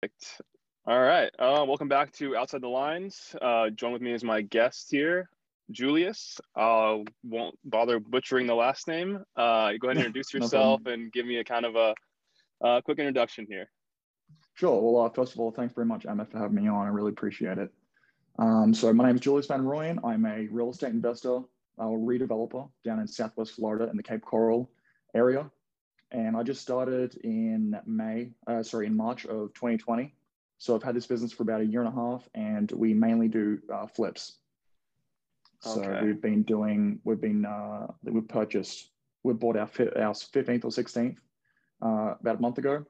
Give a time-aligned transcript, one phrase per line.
[0.00, 0.42] Perfect.
[0.86, 1.28] All right.
[1.40, 3.34] Uh, welcome back to Outside the Lines.
[3.42, 5.28] Uh, join with me as my guest here,
[5.72, 6.40] Julius.
[6.54, 9.24] Uh, won't bother butchering the last name.
[9.36, 11.00] Uh, go ahead and introduce yourself problem.
[11.00, 11.94] and give me a kind of a,
[12.60, 13.68] a quick introduction here.
[14.54, 14.80] Sure.
[14.80, 16.86] Well, uh, first of all, thanks very much, Emma, for having me on.
[16.86, 17.72] I really appreciate it.
[18.38, 19.98] Um, so my name is Julius Van Royen.
[20.04, 21.40] I'm a real estate investor,
[21.78, 24.70] a redeveloper down in Southwest Florida in the Cape Coral
[25.16, 25.50] area.
[26.10, 30.14] And I just started in May, uh, sorry, in March of 2020.
[30.58, 33.28] So I've had this business for about a year and a half, and we mainly
[33.28, 34.38] do uh, flips.
[35.60, 36.06] So Okay.
[36.06, 38.90] we've been doing, we've been, uh, we've purchased,
[39.22, 41.16] we bought our, our 15th or 16th
[41.82, 42.84] uh, about a month ago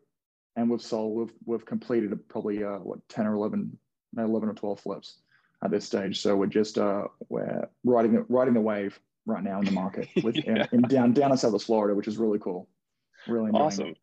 [0.58, 3.78] and we've sold we've we've completed probably uh, what 10 or 11
[4.14, 5.18] no, 11 or 12 flips
[5.64, 9.58] at this stage so we're just uh we're riding the riding the wave right now
[9.60, 10.66] in the market with Yeah.
[10.72, 12.68] in, down down in South Florida which is really cool
[13.28, 13.94] really enjoying Awesome.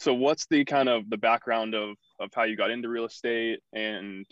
[0.00, 3.60] So, what's the kind of the background of of how you got into real estate,
[3.72, 4.26] and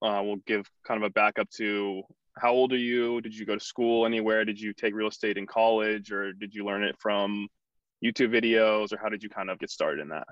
[0.00, 2.02] uh, we'll give kind of a backup to
[2.38, 3.20] how old are you?
[3.20, 4.44] Did you go to school anywhere?
[4.44, 7.48] Did you take real estate in college, or did you learn it from
[8.04, 10.26] YouTube videos, or how did you kind of get started in that?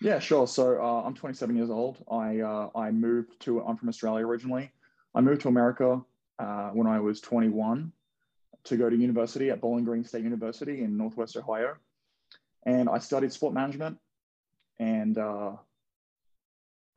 [0.00, 3.88] yeah sure so uh, I'm 27 years old I uh, I moved to I'm from
[3.88, 4.70] Australia originally
[5.14, 6.00] I moved to America
[6.38, 7.92] uh, when I was 21
[8.64, 11.76] to go to university at Bowling Green State University in Northwest Ohio
[12.64, 13.98] and I studied sport management
[14.78, 15.52] and uh,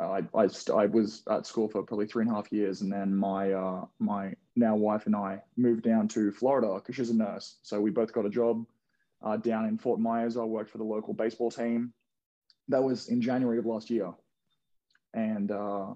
[0.02, 2.92] I, I, st- I was at school for probably three and a half years, and
[2.92, 7.16] then my uh, my now wife and I moved down to Florida because she's a
[7.16, 7.58] nurse.
[7.62, 8.66] So we both got a job
[9.24, 10.38] uh, down in Fort Myers.
[10.38, 11.94] I worked for the local baseball team.
[12.70, 14.12] That was in January of last year,
[15.14, 15.94] and uh,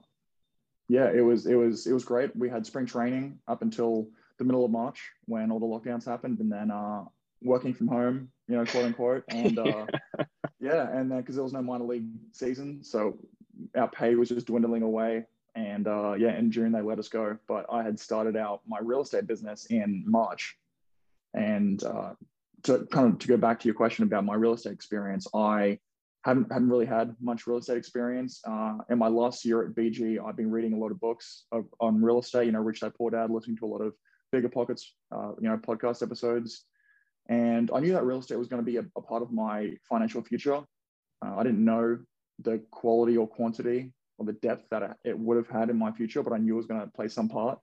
[0.88, 2.36] yeah, it was it was it was great.
[2.36, 4.08] We had spring training up until
[4.38, 7.06] the middle of March when all the lockdowns happened, and then uh,
[7.46, 9.58] working from home, you know, quote unquote, and.
[9.58, 9.86] Uh,
[10.66, 13.18] yeah, and then because there was no minor league season, so
[13.78, 15.26] our pay was just dwindling away.
[15.54, 17.38] And uh, yeah, in June they let us go.
[17.48, 20.58] But I had started out my real estate business in March,
[21.34, 22.14] and uh,
[22.64, 25.80] to kind of to go back to your question about my real estate experience, I
[26.24, 28.42] haven't haven't really had much real estate experience.
[28.46, 31.66] Uh, in my last year at BG, I've been reading a lot of books of,
[31.80, 32.48] on real estate.
[32.48, 33.94] You know, Rich Dad Poor Dad, listening to a lot of
[34.34, 34.82] BiggerPockets,
[35.16, 36.66] uh, you know, podcast episodes.
[37.28, 39.76] And I knew that real estate was going to be a, a part of my
[39.90, 40.56] financial future.
[40.56, 41.98] Uh, I didn't know
[42.40, 46.22] the quality or quantity or the depth that it would have had in my future,
[46.22, 47.60] but I knew it was going to play some part.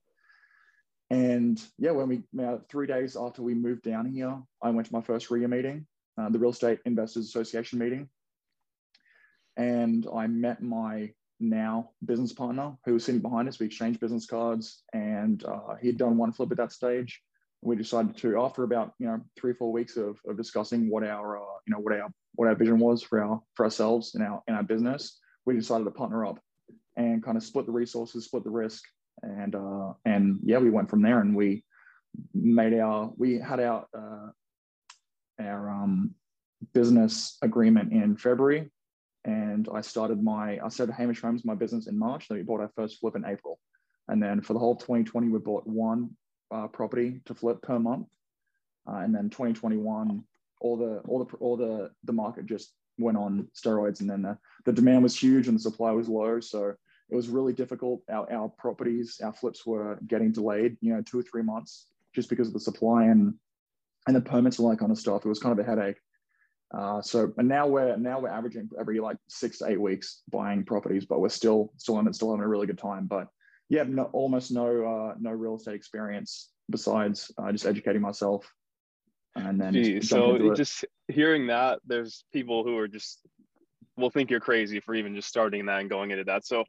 [1.11, 2.23] And yeah, when we
[2.71, 5.87] three days after we moved down here, I went to my first RIA meeting,
[6.19, 8.09] uh, the Real Estate Investors Association meeting,
[9.56, 13.59] and I met my now business partner who was sitting behind us.
[13.59, 17.21] We exchanged business cards, and uh, he had done one flip at that stage
[17.62, 21.05] we decided to after about you know three or four weeks of, of discussing what
[21.05, 24.25] our uh, you know what our what our vision was for our for ourselves and
[24.25, 26.39] our in our business we decided to partner up
[26.97, 28.84] and kind of split the resources split the risk
[29.23, 31.65] and uh and yeah we went from there and we
[32.34, 34.29] made our we had our uh
[35.41, 36.15] our um
[36.75, 38.71] business agreement in february
[39.25, 42.61] and i started my i started hamish homes my business in march then we bought
[42.61, 43.59] our first flip in april.
[44.09, 46.11] And then for the whole of 2020 we bought one
[46.52, 48.06] uh, property to flip per month.
[48.88, 50.22] Uh, and then 2021,
[50.60, 54.36] all the all the all the the market just went on steroids, and then the,
[54.64, 56.40] the demand was huge and the supply was low.
[56.40, 56.74] So
[57.10, 58.02] it was really difficult.
[58.10, 62.28] Our our properties, our flips were getting delayed, you know, two or three months just
[62.28, 63.34] because of the supply and
[64.06, 65.24] and the permits and all that kind of stuff.
[65.24, 65.98] It was kind of a headache.
[66.74, 70.64] Uh, so and now we're now we're averaging every like six to eight weeks buying
[70.64, 73.06] properties, but we're still still in still having a really good time.
[73.06, 73.28] But
[73.69, 78.50] yeah, no, almost no uh, no real estate experience besides uh, just educating myself
[79.34, 83.21] and then Gee, so into it just hearing that, there's people who are just
[83.97, 86.47] will think you're crazy for even just starting that and going into that.
[86.47, 86.65] So,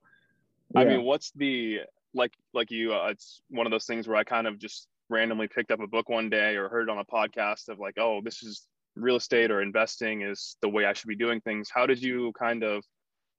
[0.75, 1.81] I mean, what's the
[2.13, 2.93] like like you?
[2.93, 5.87] Uh, it's one of those things where I kind of just randomly picked up a
[5.87, 8.65] book one day or heard on a podcast of like, oh, this is
[8.95, 11.69] real estate or investing is the way I should be doing things.
[11.73, 12.83] How did you kind of?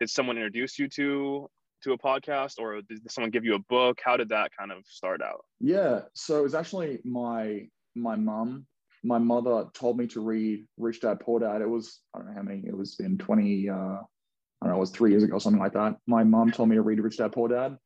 [0.01, 1.49] Did someone introduce you to
[1.85, 4.01] to a podcast, or did someone give you a book?
[4.05, 5.45] How did that kind of start out?
[5.61, 8.67] Yeah, so it was actually my my mum.
[9.05, 11.61] My mother told me to read Rich Dad Poor Dad.
[11.61, 12.63] It was I don't know how many.
[12.67, 13.69] It was in twenty.
[13.69, 14.77] Uh, I don't know.
[14.77, 15.97] It was three years ago, something like that.
[16.07, 17.77] My mum told me to read Rich Dad Poor Dad.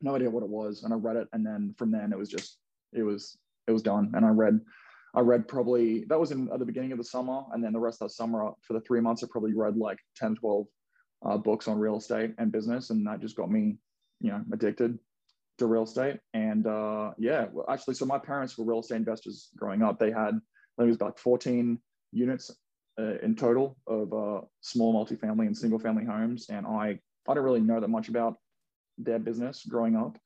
[0.00, 2.28] No idea what it was, and I read it, and then from then it was
[2.28, 2.58] just
[2.92, 3.36] it was
[3.68, 4.10] it was done.
[4.14, 4.58] And I read
[5.14, 7.80] I read probably that was in at the beginning of the summer, and then the
[7.80, 10.66] rest of the summer for the three months I probably read like 10, 12
[11.24, 13.78] uh, books on real estate and business, and that just got me,
[14.20, 14.98] you know, addicted
[15.58, 16.18] to real estate.
[16.34, 19.98] And uh, yeah, well, actually, so my parents were real estate investors growing up.
[19.98, 21.78] They had, I think it was about 14
[22.12, 22.50] units
[22.98, 26.46] uh, in total of uh, small multifamily and single family homes.
[26.48, 26.98] And I
[27.28, 28.36] I don't really know that much about
[28.98, 30.18] their business growing up.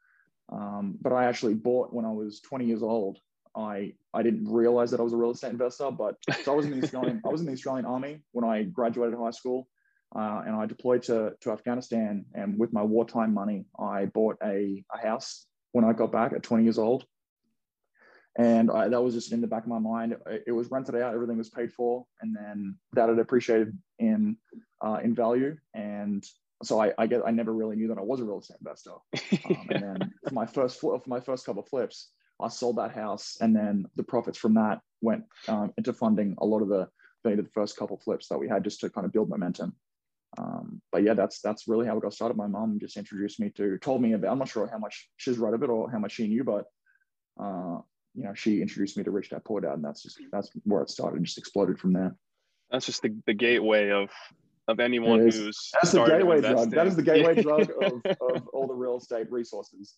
[0.51, 3.19] Um, but I actually bought when I was 20 years old.
[3.57, 6.67] I I didn't realize that I was a real estate investor, but so I was
[6.67, 9.69] in the Australian I was in the Australian Army when I graduated high school,
[10.17, 12.25] uh, and I deployed to to Afghanistan.
[12.35, 16.43] And with my wartime money, I bought a, a house when I got back at
[16.43, 17.05] 20 years old.
[18.39, 20.17] And I, that was just in the back of my mind.
[20.27, 24.37] It, it was rented out, everything was paid for, and then that had appreciated in
[24.85, 25.57] uh, in value.
[25.75, 26.25] And
[26.63, 28.93] so I, I get I never really knew that I was a real estate investor.
[29.47, 32.11] Um, and then for my first for my first couple of flips,
[32.41, 36.47] I sold that house, and then the profits from that went um, into funding a
[36.47, 36.89] lot of the
[37.25, 39.75] the first couple flips that we had just to kind of build momentum.
[40.39, 42.37] Um, but yeah, that's that's really how it got started.
[42.37, 44.31] My mom just introduced me to, told me about.
[44.31, 46.65] I'm not sure how much she's read of it or how much she knew, but
[47.41, 47.79] uh,
[48.15, 50.83] you know, she introduced me to Rich Dad Poor Dad, and that's just that's where
[50.83, 51.23] it started.
[51.25, 52.15] Just exploded from there.
[52.71, 54.11] That's just the, the gateway of
[54.69, 56.71] of anyone who's that's the gateway drug.
[56.71, 59.95] That is the gateway drug of, of all the real estate resources.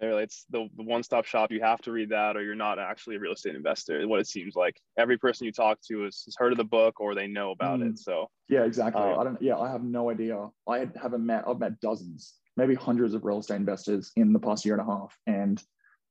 [0.00, 1.50] It's the, the one stop shop.
[1.50, 4.06] You have to read that, or you're not actually a real estate investor.
[4.06, 4.80] What it seems like.
[4.98, 7.80] Every person you talk to has, has heard of the book, or they know about
[7.80, 7.90] mm.
[7.90, 7.98] it.
[7.98, 9.02] So yeah, exactly.
[9.02, 9.40] Um, I don't.
[9.40, 10.48] Yeah, I have no idea.
[10.68, 11.44] I haven't met.
[11.46, 14.92] I've met dozens, maybe hundreds of real estate investors in the past year and a
[14.92, 15.62] half, and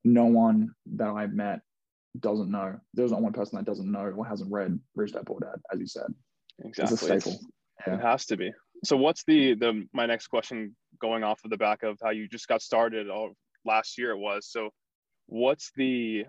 [0.03, 1.61] no one that I've met
[2.19, 2.79] doesn't know.
[2.93, 5.79] There's not one person that doesn't know or hasn't read Rich Dad Poor Dad, as
[5.79, 6.07] you said.
[6.63, 6.93] Exactly.
[6.93, 7.39] It's a staple.
[7.85, 7.95] Yeah.
[7.95, 8.51] It has to be.
[8.83, 12.27] So what's the the my next question going off of the back of how you
[12.27, 13.35] just got started all
[13.65, 14.47] last year it was.
[14.47, 14.69] So
[15.27, 16.25] what's the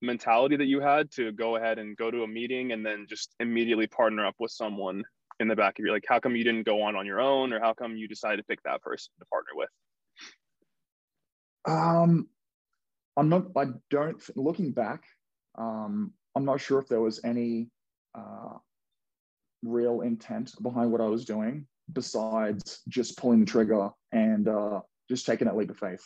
[0.00, 3.34] mentality that you had to go ahead and go to a meeting and then just
[3.40, 5.02] immediately partner up with someone
[5.40, 7.52] in the back of your like how come you didn't go on on your own
[7.52, 9.68] or how come you decided to pick that person to partner with
[11.66, 12.28] um
[13.16, 15.04] i'm not i don't looking back
[15.56, 17.68] um i'm not sure if there was any
[18.16, 18.56] uh
[19.62, 25.26] real intent behind what I was doing besides just pulling the trigger and uh, just
[25.26, 26.04] taking that leap of faith.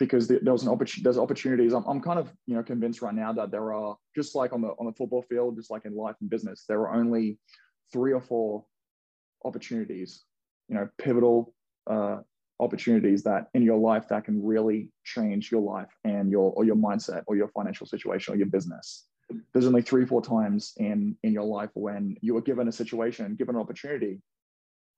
[0.00, 1.72] Because there, was an opportunity, there's opportunities.
[1.72, 4.62] I'm, I'm kind of you know convinced right now that there are just like on
[4.62, 7.38] the on the football field, just like in life and business, there are only
[7.92, 8.64] three or four
[9.44, 10.24] opportunities,
[10.68, 11.54] you know, pivotal
[11.86, 12.18] uh,
[12.60, 16.76] opportunities that in your life that can really change your life and your or your
[16.76, 19.06] mindset or your financial situation or your business
[19.52, 23.34] there's only three four times in in your life when you are given a situation
[23.34, 24.20] given an opportunity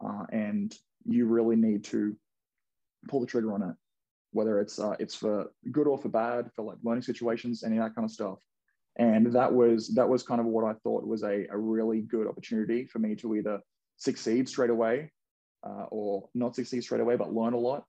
[0.05, 0.75] uh, and
[1.05, 2.17] you really need to
[3.09, 3.77] pull the trigger on it
[4.33, 7.85] whether it's uh, it's for good or for bad for like learning situations any of
[7.85, 8.39] that kind of stuff
[8.97, 12.27] and that was that was kind of what i thought was a, a really good
[12.27, 13.59] opportunity for me to either
[13.97, 15.11] succeed straight away
[15.65, 17.85] uh, or not succeed straight away but learn a lot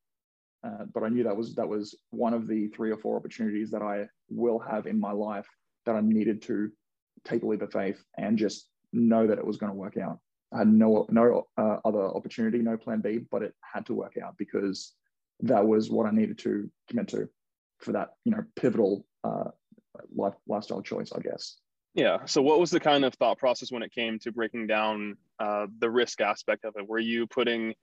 [0.66, 3.70] uh, but i knew that was that was one of the three or four opportunities
[3.72, 5.48] that i will have in my life
[5.86, 6.72] that I needed to
[7.26, 10.20] take a leap of faith and just know that it was going to work out.
[10.54, 14.18] I had no no uh, other opportunity, no plan B, but it had to work
[14.24, 14.94] out because
[15.42, 17.30] that was what I needed to commit to
[17.80, 19.50] for that you know pivotal uh,
[20.16, 21.58] life lifestyle choice, I guess.
[21.96, 22.26] Yeah.
[22.26, 25.68] So, what was the kind of thought process when it came to breaking down uh,
[25.80, 26.88] the risk aspect of it?
[26.88, 27.74] Were you putting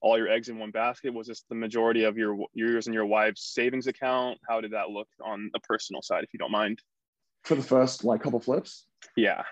[0.00, 1.12] all your eggs in one basket?
[1.12, 4.38] Was this the majority of your yours and your wife's savings account?
[4.48, 6.80] How did that look on the personal side, if you don't mind?
[7.44, 8.86] for the first like couple flips.
[9.16, 9.42] Yeah.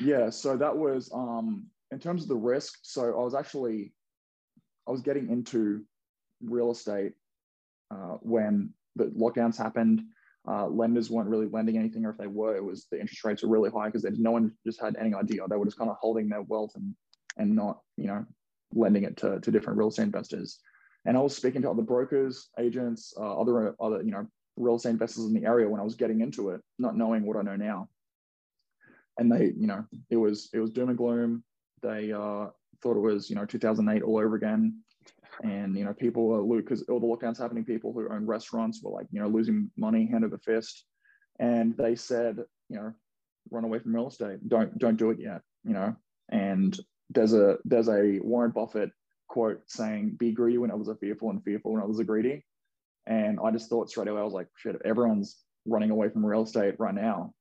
[0.00, 0.30] Yeah.
[0.30, 2.78] So that was um in terms of the risk.
[2.82, 3.92] So I was actually
[4.86, 5.84] I was getting into
[6.42, 7.12] real estate
[7.90, 10.02] uh, when the lockdowns happened.
[10.48, 13.42] Uh, lenders weren't really lending anything, or if they were, it was the interest rates
[13.42, 15.42] were really high because no one just had any idea.
[15.48, 16.94] They were just kind of holding their wealth and
[17.36, 18.24] and not you know
[18.72, 20.58] lending it to, to different real estate investors.
[21.04, 24.26] And I was speaking to other brokers, agents, uh, other other you know
[24.56, 27.36] real estate investors in the area when I was getting into it, not knowing what
[27.36, 27.88] I know now.
[29.18, 31.44] And they, you know, it was it was doom and gloom.
[31.82, 32.48] They uh,
[32.82, 34.82] thought it was, you know, 2008 all over again.
[35.42, 37.64] And you know, people were because all the lockdowns happening.
[37.64, 40.84] People who own restaurants were like, you know, losing money hand over fist.
[41.38, 42.38] And they said,
[42.68, 42.92] you know,
[43.50, 44.48] run away from real estate.
[44.48, 45.42] Don't don't do it yet.
[45.64, 45.96] You know.
[46.30, 46.78] And
[47.10, 48.90] there's a there's a Warren Buffett
[49.28, 52.44] quote saying, "Be greedy when others are fearful, and fearful when others are greedy."
[53.06, 56.42] And I just thought straight away, I was like, shit, everyone's running away from real
[56.42, 57.32] estate right now.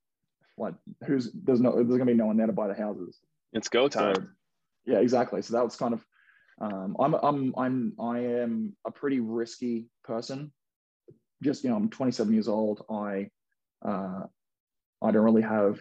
[0.57, 0.75] Like,
[1.05, 3.19] who's there's no there's gonna be no one there to buy the houses.
[3.53, 4.15] It's go time.
[4.15, 4.23] So,
[4.85, 5.41] yeah, exactly.
[5.41, 6.05] So that was kind of
[6.61, 10.51] um, I'm I'm I'm I am a pretty risky person.
[11.43, 12.85] Just you know, I'm 27 years old.
[12.89, 13.29] I
[13.85, 14.21] uh,
[15.01, 15.79] I don't really have,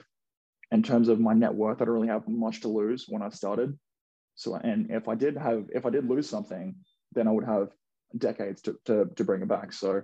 [0.73, 3.29] in terms of my net worth, I don't really have much to lose when I
[3.29, 3.79] started.
[4.35, 6.75] So and if I did have if I did lose something,
[7.13, 7.69] then I would have
[8.19, 9.73] decades to, to, to bring it back.
[9.73, 10.03] So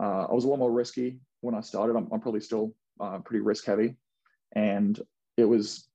[0.00, 1.96] uh, I was a lot more risky when I started.
[1.96, 3.96] I'm, I'm probably still uh, pretty risk heavy.
[4.54, 5.00] And
[5.36, 5.88] it was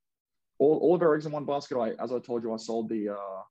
[0.59, 1.77] all, all of our eggs in one basket.
[1.77, 3.41] I, as I told you, I sold the, uh,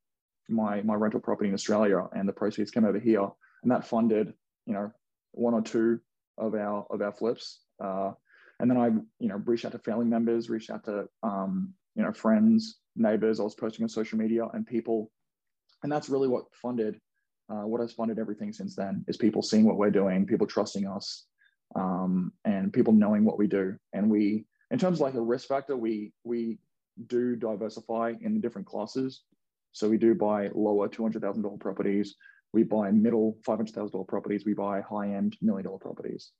[0.48, 3.28] my my rental property in Australia, and the proceeds came over here,
[3.62, 4.32] and that funded
[4.66, 4.92] you know
[5.32, 6.00] one or two
[6.38, 7.60] of our of our flips.
[7.82, 8.12] Uh,
[8.58, 8.86] and then I
[9.18, 13.40] you know reached out to family members, reached out to um, you know friends, neighbors.
[13.40, 15.10] I was posting on social media, and people,
[15.82, 17.00] and that's really what funded
[17.48, 20.86] uh, what has funded everything since then is people seeing what we're doing, people trusting
[20.86, 21.26] us,
[21.76, 23.76] um, and people knowing what we do.
[23.92, 26.58] And we, in terms of like a risk factor, we we
[27.06, 29.22] do diversify in the different classes.
[29.76, 32.14] So we do buy lower two hundred thousand dollar properties.
[32.54, 34.46] We buy middle five hundred thousand dollar properties.
[34.46, 36.30] We buy high end million dollar properties.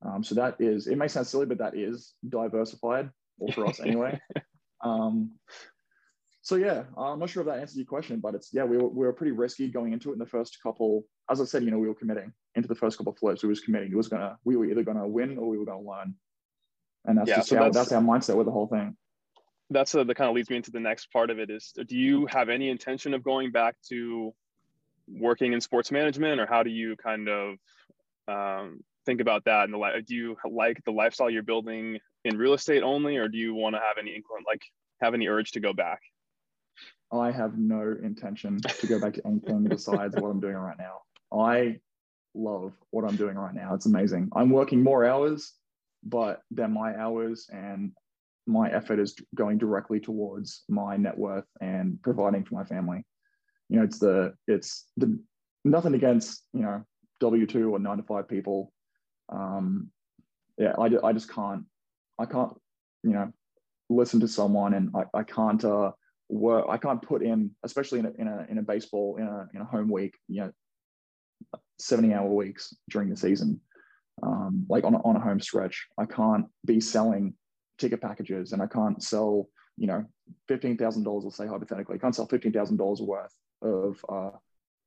[0.00, 3.80] Um, so that is it may sound silly, but that is diversified, or for us
[3.80, 4.18] anyway.
[4.82, 5.32] um,
[6.40, 8.88] so yeah, I'm not sure if that answers your question, but it's yeah, we were,
[8.88, 11.04] we were pretty risky going into it in the first couple.
[11.30, 13.42] As I said, you know, we were committing into the first couple of flips.
[13.42, 13.92] We was committing.
[13.92, 16.14] It was gonna we were either gonna win or we were gonna learn,
[17.04, 18.96] and that's yeah, just so how, that's, that's our mindset with the whole thing.
[19.70, 21.50] That's a, that kind of leads me into the next part of it.
[21.50, 24.32] Is do you have any intention of going back to
[25.08, 27.56] working in sports management, or how do you kind of
[28.28, 29.64] um, think about that?
[29.64, 33.38] And the do you like the lifestyle you're building in real estate only, or do
[33.38, 34.62] you want to have any like
[35.00, 36.00] have any urge to go back?
[37.12, 41.02] I have no intention to go back to anything besides what I'm doing right now.
[41.32, 41.78] I
[42.34, 43.74] love what I'm doing right now.
[43.74, 44.28] It's amazing.
[44.34, 45.52] I'm working more hours,
[46.02, 47.92] but they're my hours and
[48.46, 53.04] my effort is going directly towards my net worth and providing for my family.
[53.68, 55.18] You know, it's the, it's the,
[55.64, 56.84] nothing against, you know,
[57.20, 58.72] W2 or nine to five people.
[59.28, 59.90] Um,
[60.58, 61.64] yeah, I, I just can't,
[62.18, 62.52] I can't,
[63.02, 63.32] you know,
[63.88, 65.92] listen to someone and I, I can't, uh,
[66.28, 66.66] work.
[66.68, 69.60] I can't put in, especially in a, in a, in a baseball, in a, in
[69.60, 70.52] a home week, you know,
[71.78, 73.60] 70 hour weeks during the season,
[74.22, 75.86] um, like on a, on a home stretch.
[75.98, 77.34] I can't be selling
[77.78, 80.04] ticket packages and I can't sell, you know,
[80.48, 84.36] $15,000, let's say hypothetically, I can't sell $15,000 worth of uh,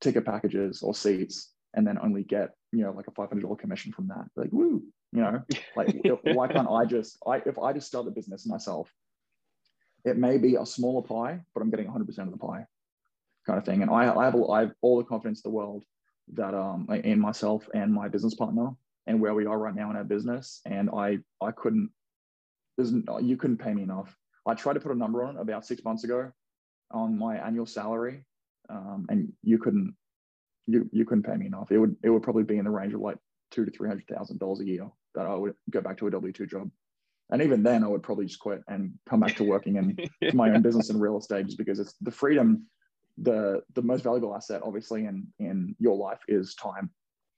[0.01, 4.08] ticket packages or seats and then only get, you know, like a $500 commission from
[4.08, 4.25] that.
[4.36, 5.41] Like, woo, you know,
[5.75, 8.91] like why can't I just, I, if I just start the business myself
[10.05, 12.65] it may be a smaller pie, but I'm getting 100% of the pie
[13.46, 13.81] kind of thing.
[13.81, 15.84] And I, I, have, I have all the confidence in the world
[16.34, 18.72] that um, in myself and my business partner
[19.08, 20.62] and where we are right now in our business.
[20.65, 21.89] And I, I couldn't,
[22.80, 24.16] there's, you couldn't pay me enough.
[24.46, 26.32] I tried to put a number on it about six months ago
[26.92, 28.26] on my annual salary,
[28.70, 29.96] um, and you couldn't,
[30.68, 31.72] you, you couldn't pay me enough.
[31.72, 33.18] It would, it would probably be in the range of like
[33.52, 36.12] two to three hundred thousand dollars a year that I would go back to a
[36.12, 36.70] W two job
[37.32, 40.32] and even then i would probably just quit and come back to working in yeah.
[40.34, 42.66] my own business in real estate just because it's the freedom
[43.20, 46.90] the the most valuable asset obviously in in your life is time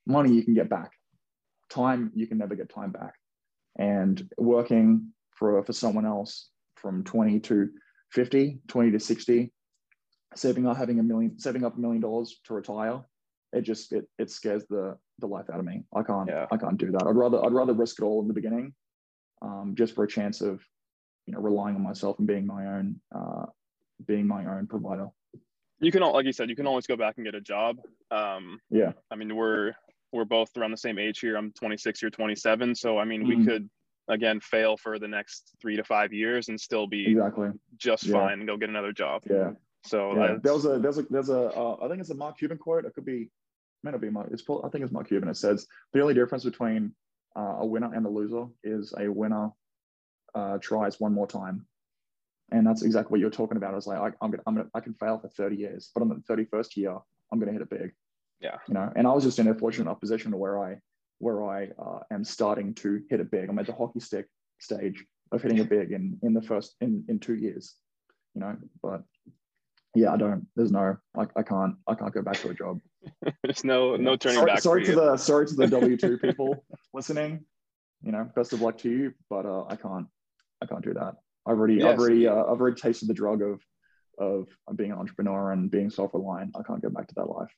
[0.06, 0.92] money you can get back
[1.70, 3.14] time you can never get time back
[3.78, 7.70] and working for for someone else from 20 to
[8.12, 9.52] 50 20 to 60
[10.36, 13.02] saving up having a million saving up a million dollars to retire.
[13.52, 15.84] It just it, it scares the the life out of me.
[15.96, 16.46] I can't yeah.
[16.52, 17.06] i can't do that.
[17.08, 18.74] I'd rather i'd rather risk it all in the beginning
[19.42, 20.62] um, just for a chance of
[21.26, 23.48] you know relying on myself and being my own uh,
[24.06, 25.08] being my own provider.
[25.80, 27.78] You can like you said you can always go back and get a job.
[28.12, 28.92] Um, yeah.
[29.10, 29.74] I mean we're
[30.14, 31.36] we're both around the same age here.
[31.36, 33.40] I'm 26 you're 27 so i mean mm-hmm.
[33.40, 33.70] we could
[34.12, 38.14] again fail for the next three to five years and still be exactly just yeah.
[38.14, 39.52] fine and go get another job yeah
[39.84, 40.36] so yeah.
[40.42, 42.86] there's a there's a there's a uh, I think it's a Mark Cuban quote.
[42.86, 43.30] It could be,
[43.84, 44.30] may not be Mark.
[44.32, 45.30] It's probably, I think it's Mark Cuban.
[45.30, 46.94] It says the only difference between
[47.36, 49.50] uh, a winner and a loser is a winner
[50.36, 51.66] uh, tries one more time.
[52.52, 53.74] And that's exactly what you're talking about.
[53.76, 56.10] It's like I, am gonna, I'm gonna, I can fail for 30 years, but on
[56.10, 56.98] the 31st year,
[57.32, 57.94] I'm gonna hit it big.
[58.40, 58.58] Yeah.
[58.68, 60.78] You know, and I was just in a fortunate enough position to where I,
[61.22, 63.50] where I uh, am starting to hit it big.
[63.50, 64.28] I'm at the hockey stick
[64.60, 67.76] stage of hitting it big in in the first in in two years.
[68.36, 69.04] You know, but
[69.96, 70.48] yeah, I don't.
[70.56, 70.98] There's no.
[71.18, 71.76] I, I can't.
[71.88, 72.80] I can't go back to a job.
[73.44, 74.62] there's no no turning sorry, back.
[74.62, 74.96] Sorry to you.
[74.96, 76.64] the sorry to the W two people
[76.94, 77.46] listening.
[78.04, 80.08] You know, best of luck to you, but uh, I can't.
[80.62, 81.16] I can't do that.
[81.46, 81.94] I've already, yes.
[81.94, 83.62] I've already, uh, I've already tasted the drug of,
[84.18, 86.56] of being an entrepreneur and being self-reliant.
[86.56, 87.50] I can't go back to that life.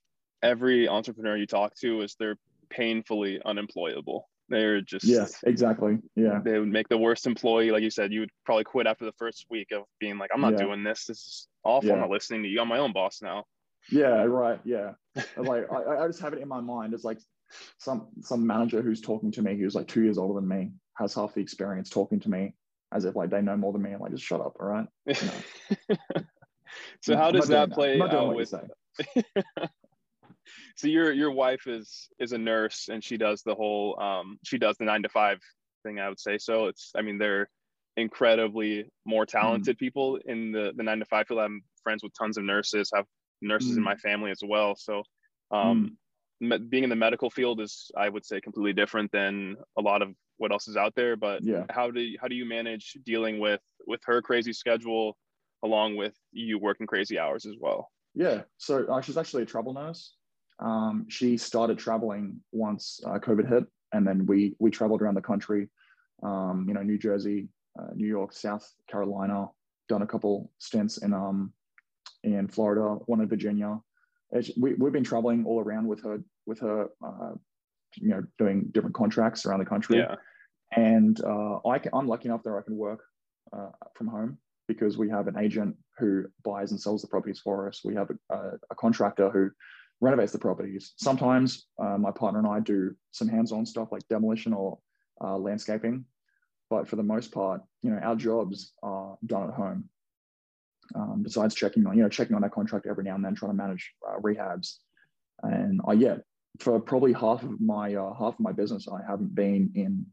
[0.41, 2.37] Every entrepreneur you talk to is they're
[2.75, 4.29] painfully unemployable.
[4.49, 5.97] They're just yeah, exactly.
[6.15, 7.71] Yeah, they would make the worst employee.
[7.71, 10.41] Like you said, you would probably quit after the first week of being like, "I'm
[10.41, 10.65] not yeah.
[10.65, 11.05] doing this.
[11.05, 11.87] This is awful.
[11.87, 11.95] Yeah.
[11.95, 12.59] I'm not listening to you.
[12.61, 13.45] I'm my own boss now."
[13.89, 14.59] Yeah, right.
[14.63, 14.91] Yeah,
[15.37, 16.93] like I, I just have it in my mind.
[16.93, 17.19] It's like
[17.79, 21.13] some some manager who's talking to me who's like two years older than me has
[21.13, 22.53] half the experience talking to me
[22.93, 23.91] as if like they know more than me.
[23.91, 24.87] I'm like, just shut up, all right?
[25.07, 25.97] You know?
[27.01, 28.53] so how does that play out with?
[30.75, 34.57] so your your wife is is a nurse and she does the whole um she
[34.57, 35.39] does the nine to five
[35.83, 35.99] thing.
[35.99, 36.67] I would say so.
[36.67, 37.49] It's I mean they're
[37.95, 39.37] incredibly more hmm.
[39.37, 39.79] talented mm.
[39.79, 41.39] people in the the nine to five field.
[41.39, 43.05] I'm friends with tons of nurses, have
[43.41, 43.77] nurses mm.
[43.77, 44.75] in my family as well.
[44.75, 45.03] So
[45.51, 45.97] um,
[46.41, 46.69] mm.
[46.69, 50.13] being in the medical field is, I would say, completely different than a lot of
[50.37, 51.15] what else is out there.
[51.15, 51.65] But yeah.
[51.69, 55.17] how do you, how do you manage dealing with with her crazy schedule
[55.63, 57.89] along with you working crazy hours as well?
[58.15, 58.41] Yeah.
[58.57, 60.15] So uh, she's actually a travel nurse.
[60.59, 65.21] Um, she started traveling once uh, COVID hit, and then we we traveled around the
[65.21, 65.69] country.
[66.21, 69.47] Um, you know, New Jersey, uh, New York, South Carolina.
[69.89, 71.51] Done a couple stints in um
[72.23, 73.79] in Florida, one in Virginia.
[74.57, 77.33] We, we've been traveling all around with her with her uh,
[77.97, 79.97] you know doing different contracts around the country.
[79.97, 80.15] Yeah.
[80.75, 83.03] And uh, I can, I'm lucky enough that I can work
[83.55, 87.67] uh, from home because we have an agent who buys and sells the properties for
[87.67, 87.81] us.
[87.83, 89.51] We have a, a, a contractor who
[90.03, 90.93] renovates the properties.
[90.97, 94.79] Sometimes uh, my partner and I do some hands-on stuff like demolition or
[95.23, 96.05] uh, landscaping,
[96.69, 99.89] but for the most part, you know, our jobs are done at home.
[100.95, 103.51] Um, besides checking on, you know, checking on that contract every now and then, trying
[103.51, 104.79] to manage uh, rehabs,
[105.41, 106.17] and I yeah,
[106.59, 110.05] for probably half of my uh, half of my business, I haven't been in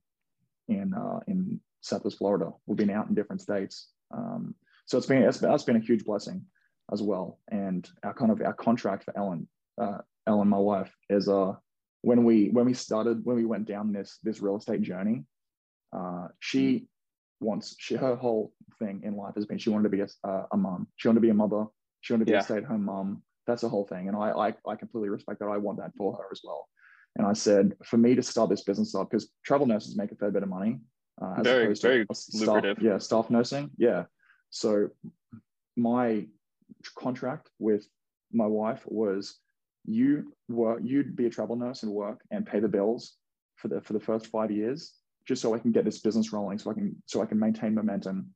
[0.68, 2.52] in uh, in Southwest Florida.
[2.66, 3.88] We've been out in different states.
[4.16, 4.54] Um,
[4.86, 6.46] so it's been, it's been that's been a huge blessing
[6.92, 7.40] as well.
[7.50, 9.48] And our kind of our contract for Ellen,
[9.80, 11.52] uh, Ellen, my wife, is uh
[12.02, 15.24] when we when we started when we went down this this real estate journey,
[15.96, 16.86] uh, she
[17.40, 20.46] wants she her whole thing in life has been she wanted to be a, uh,
[20.52, 20.86] a mom.
[20.96, 21.64] She wanted to be a mother.
[22.02, 22.40] She wanted to be yeah.
[22.40, 23.22] a stay at home mom.
[23.46, 25.46] That's the whole thing, and I, I I completely respect that.
[25.46, 26.68] I want that for her as well.
[27.16, 30.14] And I said, for me to start this business up, because travel nurses make a
[30.14, 30.78] fair bit of money,
[31.20, 32.78] uh, as very, opposed very to staff, lucrative.
[32.80, 33.70] Yeah, staff nursing.
[33.76, 34.04] Yeah.
[34.50, 34.90] So
[35.76, 36.26] my
[36.96, 37.84] contract with
[38.32, 39.36] my wife was
[39.92, 43.16] you work, you'd be a travel nurse and work and pay the bills
[43.56, 44.94] for the for the first five years,
[45.26, 47.74] just so I can get this business rolling, so I can so I can maintain
[47.74, 48.30] momentum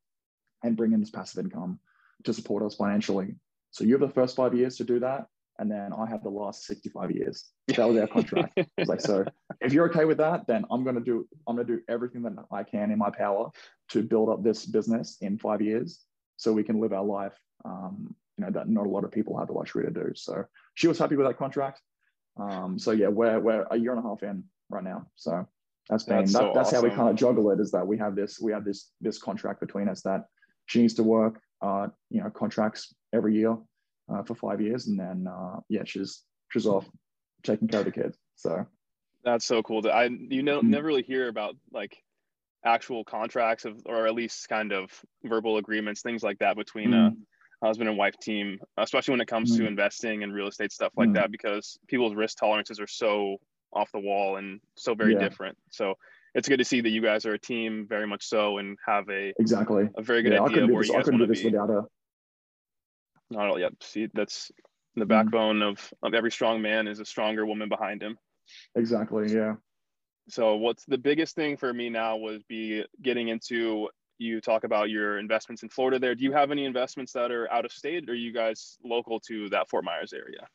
[0.62, 1.78] and bring in this passive income
[2.24, 3.34] to support us financially.
[3.70, 5.26] So you have the first five years to do that,
[5.58, 7.50] and then I have the last 65 years.
[7.68, 8.52] That was our contract.
[8.56, 9.24] I was like, so
[9.60, 12.62] if you're okay with that, then I'm gonna do I'm gonna do everything that I
[12.62, 13.50] can in my power
[13.90, 16.00] to build up this business in five years,
[16.36, 17.34] so we can live our life.
[17.64, 20.12] Um, you know that not a lot of people have the luxury to do.
[20.14, 20.44] So
[20.74, 21.80] she was happy with that contract.
[22.40, 25.06] Um, so yeah, we're we're a year and a half in right now.
[25.14, 25.46] So
[25.88, 26.76] that's been that's, that, so that's awesome.
[26.76, 27.60] how we kind of juggle it.
[27.60, 30.24] Is that we have this we have this this contract between us that
[30.66, 33.56] she needs to work uh, you know contracts every year
[34.12, 36.88] uh, for five years, and then uh, yeah, she's she's off
[37.42, 38.16] taking care of the kids.
[38.36, 38.66] So
[39.22, 39.82] that's so cool.
[39.82, 40.70] That I you know mm-hmm.
[40.70, 41.96] never really hear about like
[42.64, 44.90] actual contracts of or at least kind of
[45.22, 47.14] verbal agreements, things like that between mm-hmm.
[47.62, 49.62] Husband and wife team, especially when it comes mm-hmm.
[49.62, 51.14] to investing and real estate stuff like mm-hmm.
[51.14, 53.36] that, because people's risk tolerances are so
[53.72, 55.20] off the wall and so very yeah.
[55.20, 55.56] different.
[55.70, 55.94] So
[56.34, 59.08] it's good to see that you guys are a team very much so and have
[59.08, 61.44] a exactly a very good yeah, idea where this, you guys want to be.
[61.44, 61.82] Without a,
[63.30, 63.72] not all yet.
[63.80, 64.50] See, that's
[64.94, 65.08] the mm-hmm.
[65.08, 65.70] backbone mm.
[65.70, 68.16] of of every strong man is a stronger woman behind him.
[68.74, 69.32] Exactly.
[69.32, 69.54] Yeah.
[70.28, 74.90] So what's the biggest thing for me now was be getting into you talk about
[74.90, 76.14] your investments in Florida there.
[76.14, 79.20] Do you have any investments that are out of state or are you guys local
[79.20, 80.46] to that Fort Myers area?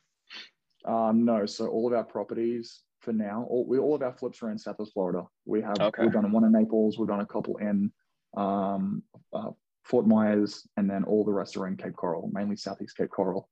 [0.86, 4.42] Um, no, so all of our properties for now, all, we, all of our flips
[4.42, 5.24] are in Southwest Florida.
[5.46, 6.04] We have, okay.
[6.04, 7.92] we've done one in Naples, we've done a couple in
[8.38, 9.52] um, uh,
[9.84, 13.50] Fort Myers, and then all the rest are in Cape Coral, mainly Southeast Cape Coral.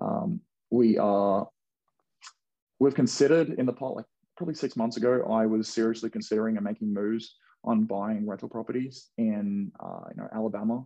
[0.00, 1.48] Um, we are,
[2.78, 6.64] we've considered in the part, like probably six months ago, I was seriously considering and
[6.64, 10.84] making moves on buying rental properties in, uh, you know, Alabama,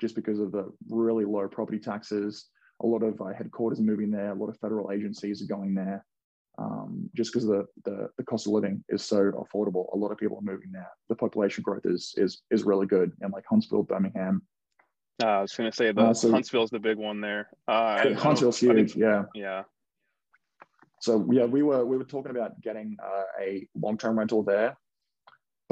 [0.00, 2.48] just because of the really low property taxes.
[2.82, 4.32] A lot of uh, headquarters are moving there.
[4.32, 6.04] A lot of federal agencies are going there.
[6.58, 10.18] Um, just because the, the, the cost of living is so affordable, a lot of
[10.18, 10.90] people are moving there.
[11.08, 14.42] The population growth is is is really good, in like Huntsville, Birmingham.
[15.22, 17.48] Uh, I was going to say the uh, so, Huntsville's the big one there.
[17.66, 19.62] Uh, Huntsville's huge, yeah, yeah.
[21.00, 24.76] So yeah, we were we were talking about getting uh, a long term rental there,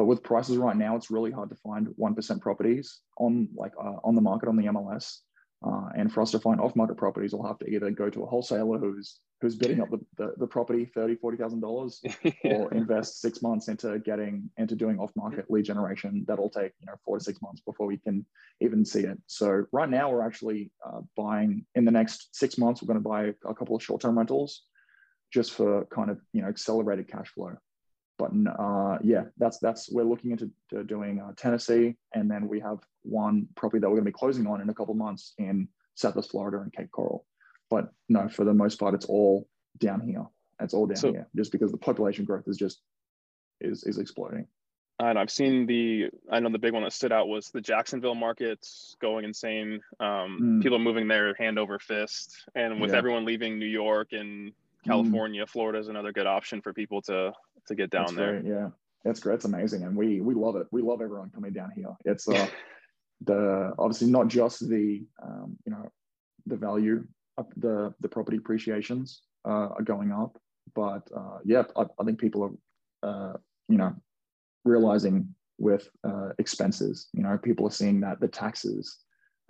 [0.01, 3.73] but with prices right now, it's really hard to find one percent properties on like
[3.79, 5.19] uh, on the market on the MLS.
[5.63, 8.27] Uh, and for us to find off-market properties, we'll have to either go to a
[8.27, 12.03] wholesaler who's who's bidding up the, the, the property thirty, forty thousand dollars,
[12.45, 16.25] or invest six months into getting into doing off-market lead generation.
[16.27, 18.25] That'll take you know four to six months before we can
[18.63, 19.19] even see it.
[19.27, 22.81] So right now we're actually uh, buying in the next six months.
[22.81, 24.63] We're going to buy a couple of short-term rentals,
[25.31, 27.55] just for kind of you know accelerated cash flow.
[28.21, 30.51] But uh, yeah, that's that's we're looking into
[30.85, 34.47] doing uh, Tennessee, and then we have one property that we're going to be closing
[34.47, 37.25] on in a couple months in Southwest Florida and Cape Coral.
[37.71, 40.27] But no, for the most part, it's all down here.
[40.61, 42.83] It's all down so, here, just because the population growth is just
[43.63, 44.47] is is exploding.
[44.99, 48.15] And I've seen the, I know the big one that stood out was the Jacksonville
[48.15, 49.81] markets going insane.
[49.99, 50.63] Um, mm.
[50.63, 52.47] People moving there hand over fist.
[52.55, 52.99] And with yeah.
[52.99, 54.53] everyone leaving New York and
[54.85, 55.49] California, mm.
[55.49, 57.33] Florida is another good option for people to
[57.67, 58.43] to get down That's there.
[58.45, 58.69] Yeah,
[59.05, 59.35] it's great.
[59.35, 60.67] It's amazing, and we we love it.
[60.71, 61.95] We love everyone coming down here.
[62.05, 62.47] It's uh,
[63.23, 65.91] the obviously not just the um, you know
[66.47, 70.39] the value of the the property appreciations uh, are going up,
[70.75, 72.59] but uh, yeah, I, I think people
[73.03, 73.37] are uh,
[73.69, 73.95] you know
[74.65, 77.09] realizing with uh, expenses.
[77.13, 78.97] You know, people are seeing that the taxes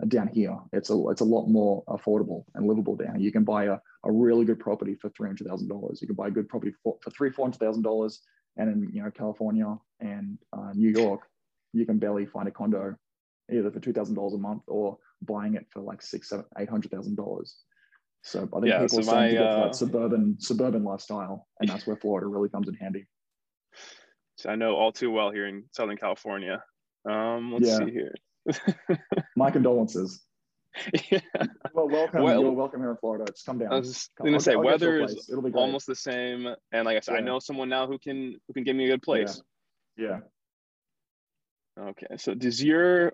[0.07, 3.23] down here, it's a it's a lot more affordable and livable down here.
[3.23, 6.01] You can buy a, a really good property for three hundred thousand dollars.
[6.01, 8.21] You can buy a good property for, for three four hundred thousand dollars,
[8.57, 11.21] and in you know California and uh, New York,
[11.73, 12.95] you can barely find a condo
[13.51, 16.69] either for two thousand dollars a month or buying it for like six seven eight
[16.69, 17.57] hundred thousand dollars.
[18.23, 20.83] So I think yeah, people so are starting my, to get uh, that suburban suburban
[20.83, 23.07] lifestyle, and that's where Florida really comes in handy.
[24.37, 26.63] So I know all too well here in Southern California.
[27.09, 27.77] Um, let's yeah.
[27.77, 28.13] see here.
[29.35, 30.21] My condolences.
[31.11, 31.19] Yeah.
[31.73, 32.23] Well, welcome.
[32.23, 33.25] Well, You're welcome here in Florida.
[33.27, 33.73] It's come down.
[33.73, 37.13] I was going to say I'll weather is almost the same, and like I said,
[37.13, 37.17] yeah.
[37.19, 39.41] I know someone now who can who can give me a good place.
[39.97, 40.19] Yeah.
[41.77, 41.83] yeah.
[41.89, 43.13] Okay, so does your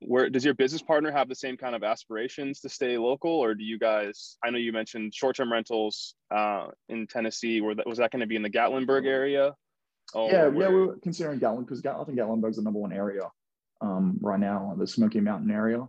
[0.00, 3.54] where does your business partner have the same kind of aspirations to stay local, or
[3.54, 4.36] do you guys?
[4.44, 7.60] I know you mentioned short-term rentals uh, in Tennessee.
[7.60, 9.54] Where that was that going to be in the Gatlinburg area?
[10.14, 10.68] Oh, yeah, where?
[10.68, 13.30] yeah, we're considering Gatlin because I think Gatlinburg's the number one area
[13.80, 15.86] um, right now, the Smoky Mountain area.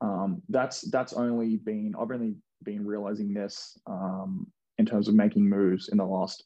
[0.00, 4.46] Um, that's that's only been I've only been realizing this um,
[4.78, 6.44] in terms of making moves in the last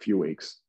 [0.00, 0.60] few weeks.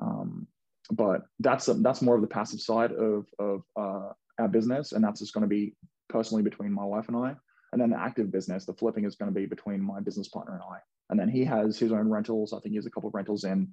[0.00, 0.46] Um,
[0.90, 5.20] but that's that's more of the passive side of of uh, our business, and that's
[5.20, 5.74] just going to be
[6.08, 7.34] personally between my wife and I.
[7.72, 10.54] And then the active business, the flipping is going to be between my business partner
[10.54, 10.78] and I.
[11.10, 12.52] And then he has his own rentals.
[12.52, 13.68] I think he has a couple of rentals in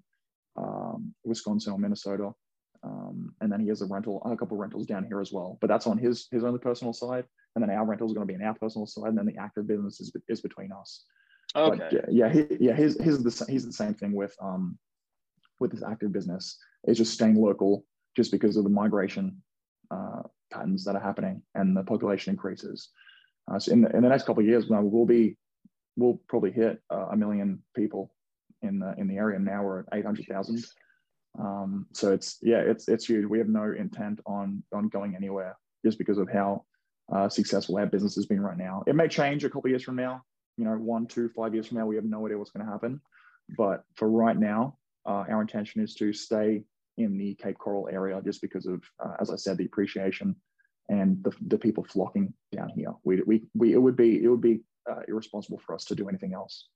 [0.58, 2.32] um, Wisconsin or Minnesota.
[2.84, 5.58] Um, and then he has a rental, a couple rentals down here as well.
[5.62, 8.34] But that's on his his own personal side, and then our rental is going to
[8.34, 11.06] be on our personal side, and then the active business is, is between us.
[11.56, 11.78] Okay.
[11.78, 14.78] But yeah, he, yeah, his his the he's the same thing with um
[15.60, 16.58] with his active business.
[16.84, 17.86] It's just staying local,
[18.18, 19.42] just because of the migration
[19.92, 22.90] uh, patterns that are happening and the population increases.
[23.50, 25.38] Uh, so in the, in the next couple of years, we'll be
[25.96, 28.14] we'll probably hit uh, a million people
[28.62, 29.40] in the in the area.
[29.40, 30.64] Now we're at eight hundred thousand.
[31.40, 33.26] Um, so it's yeah, it's it's huge.
[33.26, 36.66] We have no intent on on going anywhere just because of how
[37.12, 38.84] uh, successful our business has been right now.
[38.88, 40.22] It may change a couple years from now.
[40.58, 42.72] You know, one, two, five years from now, we have no idea what's going to
[42.72, 43.02] happen.
[43.58, 46.64] But for right now, uh, our intention is to stay
[46.98, 50.36] in the Cape Coral area just because of, uh, as I said, the appreciation
[50.90, 52.94] and the, the people flocking down here.
[53.04, 56.08] We, we, we, it would be it would be uh, irresponsible for us to do
[56.08, 56.68] anything else.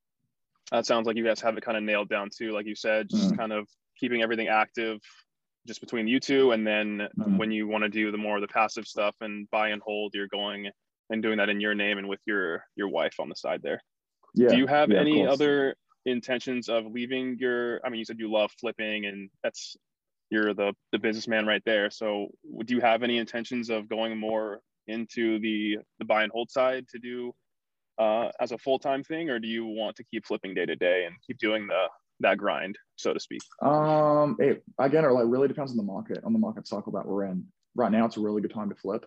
[0.72, 2.52] That sounds like you guys have it kind of nailed down too.
[2.52, 3.38] Like you said, just mm.
[3.38, 3.68] kind of
[4.00, 5.00] keeping everything active
[5.68, 7.38] just between you two and then mm-hmm.
[7.38, 10.14] when you want to do the more of the passive stuff and buy and hold
[10.16, 10.70] you're going
[11.10, 13.82] and doing that in your name and with your your wife on the side there
[14.34, 15.76] yeah do you have yeah, any other
[16.06, 19.76] intentions of leaving your i mean you said you love flipping and that's
[20.30, 22.28] you're the the businessman right there so
[22.66, 26.86] do you have any intentions of going more into the the buy and hold side
[26.88, 27.34] to do
[27.98, 31.06] uh, as a full-time thing or do you want to keep flipping day to day
[31.06, 31.88] and keep doing the
[32.20, 33.42] that grind, so to speak?
[33.62, 37.06] Um, it again, it like really depends on the market, on the market cycle that
[37.06, 37.46] we're in.
[37.76, 39.06] Right now, it's a really good time to flip.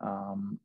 [0.00, 0.60] Um,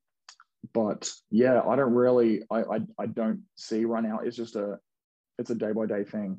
[0.73, 4.19] but yeah, I don't really, I, I, I don't see right now.
[4.19, 4.79] It's just a,
[5.39, 6.37] it's a day by day thing,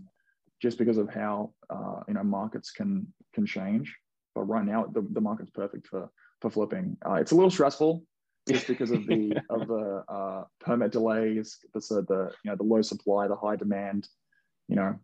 [0.62, 3.94] just because of how uh, you know markets can can change.
[4.34, 6.08] But right now, the, the market's perfect for
[6.40, 6.96] for flipping.
[7.04, 8.04] Uh, it's a little stressful
[8.48, 12.82] just because of the of the uh, permit delays, the, the you know the low
[12.82, 14.08] supply, the high demand.
[14.68, 14.98] You know,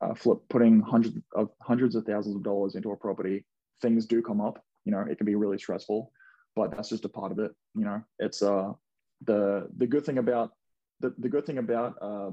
[0.00, 3.44] uh, flip putting hundreds of hundreds of thousands of dollars into a property,
[3.82, 4.62] things do come up.
[4.84, 6.12] You know, it can be really stressful,
[6.54, 7.52] but that's just a part of it.
[7.74, 8.72] You know, it's uh
[9.24, 10.52] the the good thing about
[11.00, 12.30] the, the good thing about uh,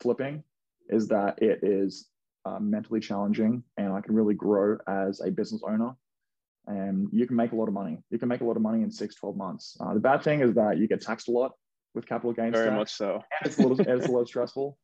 [0.00, 0.42] flipping
[0.88, 2.08] is that it is
[2.44, 5.92] uh, mentally challenging and I can really grow as a business owner.
[6.68, 7.98] And you can make a lot of money.
[8.10, 9.76] You can make a lot of money in six, 12 months.
[9.80, 11.52] Uh, the bad thing is that you get taxed a lot
[11.94, 12.52] with capital gains.
[12.52, 13.14] Very tax, much so.
[13.40, 14.78] And it's a little, it's a little stressful.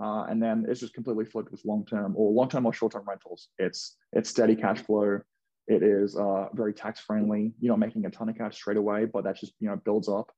[0.00, 3.48] Uh, and then it's just completely flipped with long-term or long-term or short-term rentals.
[3.58, 5.20] It's it's steady cash flow.
[5.68, 7.52] It is uh, very tax-friendly.
[7.60, 10.08] You're not making a ton of cash straight away, but that just you know builds
[10.08, 10.30] up.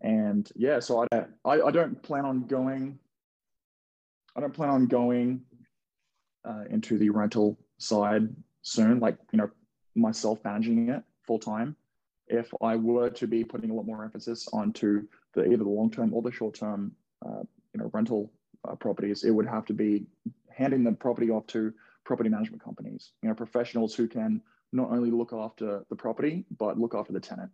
[0.00, 2.98] And yeah, so I, I, I don't plan on going.
[4.36, 5.42] I don't plan on going
[6.46, 8.28] uh, into the rental side
[8.62, 9.00] soon.
[9.00, 9.50] Like you know,
[9.94, 11.76] myself managing it full time.
[12.26, 16.14] If I were to be putting a lot more emphasis onto the either the long-term
[16.14, 16.92] or the short-term,
[17.24, 18.32] uh, you know, rental
[18.66, 20.06] uh, properties, it would have to be
[20.50, 24.40] handing the property off to property management companies, you know, professionals who can
[24.72, 27.50] not only look after the property, but look after the tenant.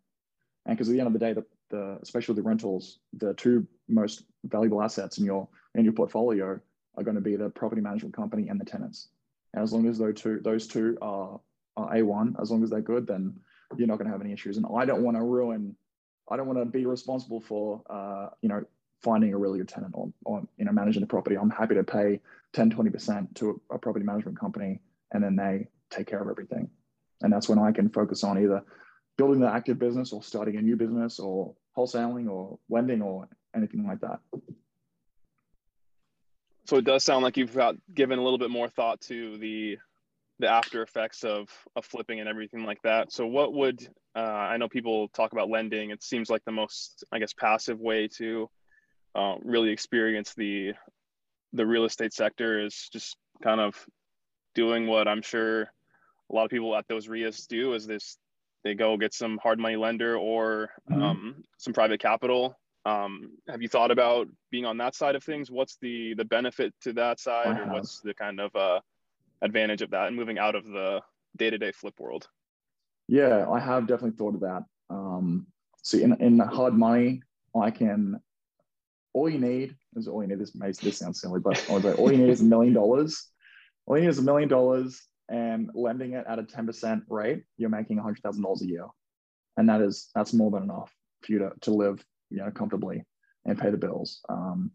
[0.67, 3.67] And because at the end of the day, the, the especially the rentals, the two
[3.89, 6.61] most valuable assets in your in your portfolio
[6.97, 9.09] are going to be the property management company and the tenants.
[9.55, 11.41] And as long as those two those two are
[11.89, 13.35] A1, as long as they're good, then
[13.77, 14.57] you're not going to have any issues.
[14.57, 15.77] And I don't want to ruin,
[16.31, 18.65] I don't want to be responsible for, uh, you know,
[19.03, 21.37] finding a really good tenant or, or, you know, managing the property.
[21.37, 22.21] I'm happy to pay
[22.53, 24.81] 10, 20% to a, a property management company
[25.13, 26.69] and then they take care of everything.
[27.23, 28.63] And that's when I can focus on either
[29.17, 33.87] building the active business or starting a new business or wholesaling or lending or anything
[33.87, 34.21] like that.
[36.67, 39.79] So it does sound like you've got given a little bit more thought to the
[40.41, 43.13] the after effects of of flipping and everything like that.
[43.13, 45.91] So what would uh, I know people talk about lending?
[45.91, 48.49] It seems like the most I guess passive way to
[49.15, 50.73] uh, really experience the
[51.53, 53.75] the real estate sector is just kind of
[54.55, 58.17] doing what I'm sure a lot of people at those RIAs do is this
[58.63, 61.03] they go get some hard money lender or mm-hmm.
[61.03, 62.59] um, some private capital.
[62.85, 65.51] Um, have you thought about being on that side of things?
[65.51, 68.81] What's the the benefit to that side, or what's the kind of uh,
[69.43, 71.01] advantage of that and moving out of the
[71.37, 72.29] day-to-day flip world.
[73.09, 74.65] Yeah i have definitely thought of that.
[74.89, 75.47] Um,
[75.83, 77.23] so in, in hard money
[77.61, 78.21] i can
[79.13, 82.19] all you need is all you need this makes this sounds silly but all you
[82.19, 83.27] need is a million dollars.
[83.87, 87.71] All you need is a million dollars and lending it at a 10% rate you're
[87.71, 88.87] making $100000 a year.
[89.57, 93.05] And that is that's more than enough for you to, to live you know comfortably
[93.45, 94.21] and pay the bills.
[94.29, 94.71] Um,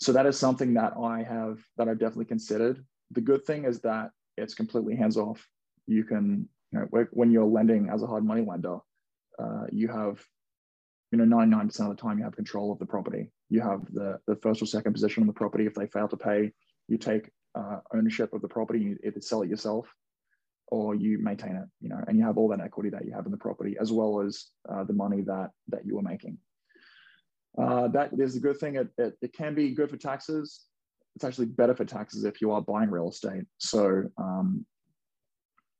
[0.00, 3.80] so that is something that i have that i've definitely considered the good thing is
[3.80, 5.46] that it's completely hands off.
[5.86, 8.78] You can, you know, when you're lending as a hard money lender,
[9.38, 10.22] uh, you have,
[11.10, 13.30] you know, 99% of the time you have control of the property.
[13.48, 15.66] You have the, the first or second position on the property.
[15.66, 16.52] If they fail to pay,
[16.88, 18.80] you take uh, ownership of the property.
[18.80, 19.86] You either sell it yourself
[20.70, 23.24] or you maintain it, you know, and you have all that equity that you have
[23.24, 26.36] in the property as well as uh, the money that that you are making.
[27.56, 28.76] Uh, that is a good thing.
[28.76, 30.66] It, it, it, can be good for taxes
[31.18, 33.42] it's actually better for taxes if you are buying real estate.
[33.58, 34.64] So um,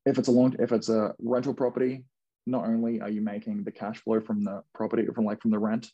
[0.04, 2.02] if it's a long, if it's a rental property,
[2.44, 5.58] not only are you making the cash flow from the property from like from the
[5.60, 5.92] rent,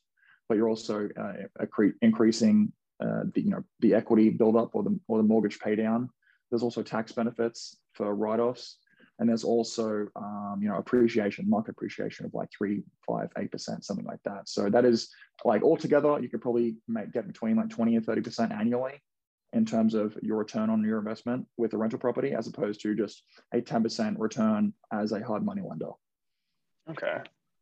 [0.49, 1.67] but you're also uh,
[2.01, 2.73] increasing
[3.05, 6.09] uh, the you know the equity buildup or the or the mortgage pay down.
[6.51, 8.79] There's also tax benefits for write-offs,
[9.19, 13.85] and there's also um, you know appreciation, market appreciation of like three, five, eight percent,
[13.85, 14.49] something like that.
[14.49, 15.11] So that is
[15.45, 19.03] like altogether, you could probably make get between like 20 and 30 percent annually
[19.55, 22.95] in terms of your return on your investment with a rental property as opposed to
[22.95, 25.91] just a 10% return as a hard money lender.
[26.91, 27.19] Okay.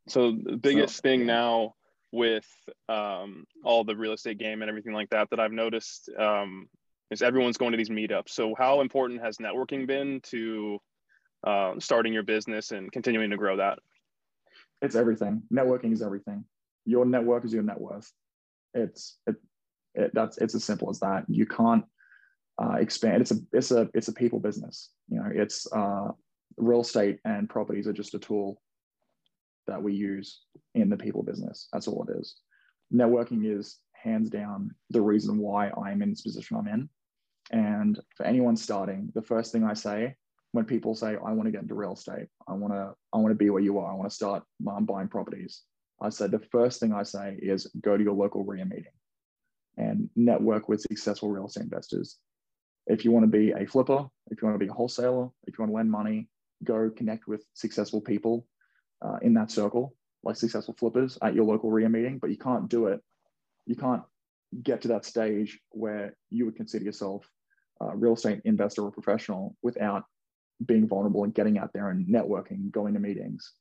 [0.08, 1.74] So the biggest so, thing now
[2.10, 2.48] with
[2.88, 6.68] um, all the real estate game and everything like that that I've noticed um,
[7.10, 8.30] is everyone's going to these meetups.
[8.30, 10.78] So how important has networking been to
[11.46, 13.78] uh, starting your business and continuing to grow that?
[14.80, 15.42] It's everything.
[15.52, 16.44] Networking is everything.
[16.86, 18.10] Your network is your net worth.
[18.74, 19.36] It's it,
[19.94, 21.24] it, that's it's as simple as that.
[21.28, 21.84] You can't
[22.62, 23.22] uh, expand.
[23.22, 24.90] It's a it's a it's a people business.
[25.08, 26.08] You know, it's uh,
[26.56, 28.60] real estate and properties are just a tool
[29.66, 30.40] that we use
[30.74, 31.68] in the people business.
[31.72, 32.36] That's all it is.
[32.92, 36.88] Networking is hands down the reason why I'm in this position I'm in.
[37.50, 40.16] And for anyone starting, the first thing I say
[40.52, 43.30] when people say I want to get into real estate, I want to I want
[43.30, 45.62] to be where you are, I want to start um, buying properties.
[46.00, 48.92] I said the first thing I say is go to your local RIA meeting
[49.76, 52.18] and network with successful real estate investors.
[52.86, 55.56] If you want to be a flipper, if you want to be a wholesaler, if
[55.56, 56.28] you want to lend money,
[56.64, 58.46] go connect with successful people
[59.00, 62.18] uh, in that circle, like successful flippers at your local RIA meeting.
[62.18, 63.00] But you can't do it.
[63.66, 64.02] You can't
[64.62, 67.28] get to that stage where you would consider yourself
[67.80, 70.04] a real estate investor or professional without
[70.64, 73.52] being vulnerable and getting out there and networking, going to meetings.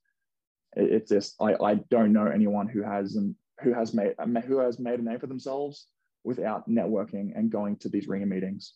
[0.76, 3.18] It's just I, I don't know anyone who has
[3.62, 5.88] who has made who has made a name for themselves
[6.24, 8.74] without networking and going to these RIA meetings.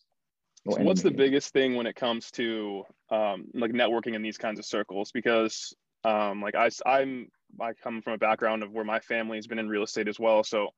[0.68, 4.58] So what's the biggest thing when it comes to um, like networking in these kinds
[4.58, 5.12] of circles?
[5.12, 5.72] Because
[6.04, 7.28] um, like I, I'm,
[7.60, 10.18] I come from a background of where my family has been in real estate as
[10.18, 10.42] well.
[10.42, 10.70] So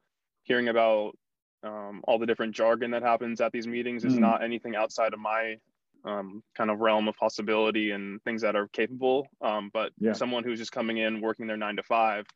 [0.43, 1.17] hearing about
[1.63, 4.21] um, all the different jargon that happens at these meetings is mm.
[4.21, 5.57] not anything outside of my
[6.05, 9.27] um, kind of realm of possibility and things that are capable.
[9.41, 10.13] Um, but yeah.
[10.13, 12.27] someone who's just coming in, working their nine to five,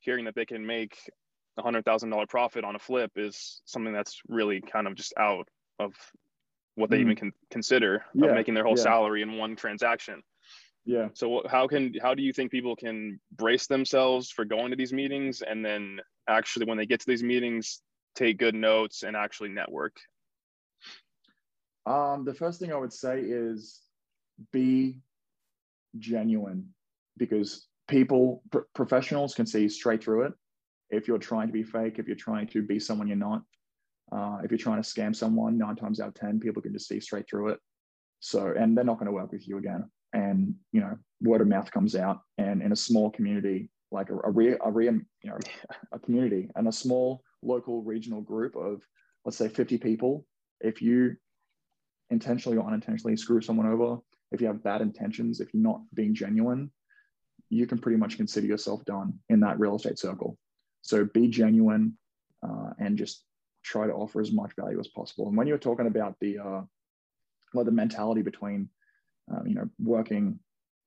[0.00, 0.96] hearing that they can make
[1.58, 5.12] a hundred thousand dollar profit on a flip is something that's really kind of just
[5.18, 5.92] out of
[6.76, 7.02] what they mm.
[7.02, 8.28] even can consider yeah.
[8.28, 8.84] of making their whole yeah.
[8.84, 10.22] salary in one transaction.
[10.84, 11.08] Yeah.
[11.12, 14.92] So how can how do you think people can brace themselves for going to these
[14.92, 17.82] meetings and then actually when they get to these meetings
[18.14, 19.96] take good notes and actually network?
[21.84, 23.80] Um, the first thing I would say is
[24.52, 24.96] be
[25.98, 26.68] genuine
[27.16, 30.32] because people pr- professionals can see straight through it
[30.90, 33.42] if you're trying to be fake if you're trying to be someone you're not
[34.10, 36.88] uh, if you're trying to scam someone nine times out of ten people can just
[36.88, 37.58] see straight through it.
[38.20, 39.90] So and they're not going to work with you again.
[40.12, 42.20] And you know word of mouth comes out.
[42.38, 45.38] And in a small community like a, a, a re, you know
[45.92, 48.82] a community and a small local regional group of
[49.24, 50.26] let's say 50 people
[50.60, 51.16] if you
[52.10, 53.98] intentionally or unintentionally screw someone over
[54.32, 56.70] if you have bad intentions if you're not being genuine
[57.48, 60.36] you can pretty much consider yourself done in that real estate circle
[60.82, 61.96] so be genuine
[62.42, 63.24] uh, and just
[63.62, 65.28] try to offer as much value as possible.
[65.28, 66.62] And when you're talking about the uh,
[67.54, 68.68] like the mentality between
[69.30, 70.38] um, you know working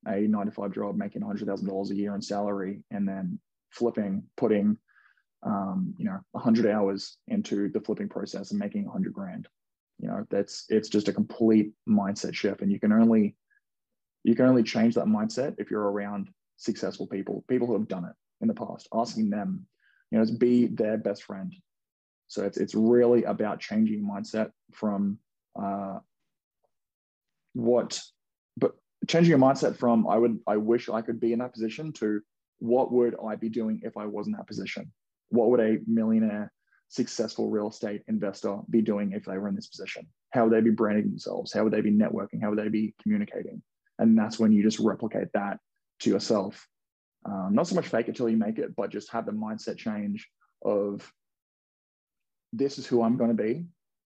[0.06, 3.38] a nine to five job making $100000 a year in salary and then
[3.70, 4.76] flipping putting
[5.44, 9.46] um, you know 100 hours into the flipping process and making 100 grand
[10.02, 12.60] you know that's it's just a complete mindset shift.
[12.60, 13.36] And you can only
[14.24, 18.04] you can only change that mindset if you're around successful people people who have done
[18.04, 18.88] it in the past.
[18.92, 19.64] Asking them
[20.12, 21.54] you know to be their best friend.
[22.28, 25.18] So it's it's really about changing mindset from
[25.60, 25.98] uh,
[27.54, 27.98] what
[28.56, 28.72] but
[29.08, 32.20] changing your mindset from i would i wish i could be in that position to
[32.60, 34.92] what would i be doing if i was in that position?
[35.30, 36.52] What would a millionaire
[36.88, 40.06] successful real estate investor be doing if they were in this position?
[40.30, 41.52] How would they be branding themselves?
[41.52, 42.42] How would they be networking?
[42.42, 43.62] How would they be communicating?
[43.98, 45.58] And that's when you just replicate that
[46.00, 46.68] to yourself
[47.24, 49.76] um, not so much fake it till you make it but just have the mindset
[49.76, 50.28] change
[50.64, 51.10] of
[52.52, 53.64] this is who i'm going to be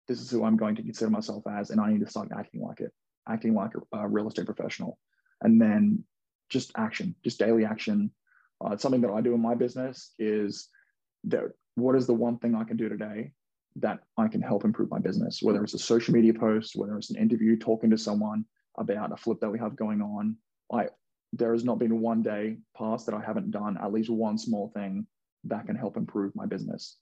[0.07, 2.61] this is who i'm going to consider myself as and i need to start acting
[2.61, 2.91] like it
[3.27, 4.97] acting like a, a real estate professional,
[5.41, 6.03] and then
[6.49, 8.11] just action, just daily action.
[8.63, 10.69] Uh, something that I do in my business is
[11.25, 11.43] that
[11.75, 13.31] what is the one thing I can do today
[13.77, 17.09] that I can help improve my business, whether it's a social media post, whether it's
[17.09, 18.45] an interview, talking to someone
[18.77, 20.37] about a flip that we have going on.
[20.71, 20.87] I
[21.37, 24.69] there has not been one day past that I haven't done at least one small
[24.69, 25.05] thing
[25.45, 26.97] that can help improve my business.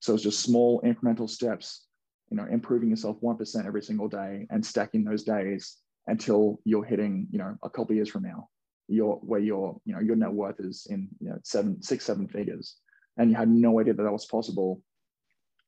[0.00, 1.86] So it's just small incremental steps
[2.32, 7.26] you know improving yourself 1% every single day and stacking those days until you're hitting
[7.30, 8.48] you know a couple years from now
[8.88, 12.26] your where your you know your net worth is in you know seven six seven
[12.26, 12.76] figures
[13.18, 14.80] and you had no idea that that was possible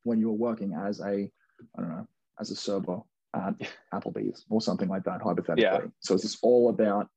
[0.04, 1.30] when you were working as a
[1.76, 2.06] i don't know
[2.40, 2.98] as a server
[3.36, 3.54] at
[3.94, 5.80] applebee's or something like that hypothetically yeah.
[6.00, 7.08] so it's just all about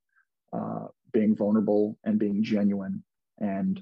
[0.54, 3.04] uh, being vulnerable and being genuine
[3.40, 3.82] and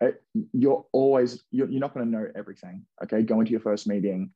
[0.00, 0.22] it,
[0.52, 4.30] you're always you're, you're not going to know everything okay going to your first meeting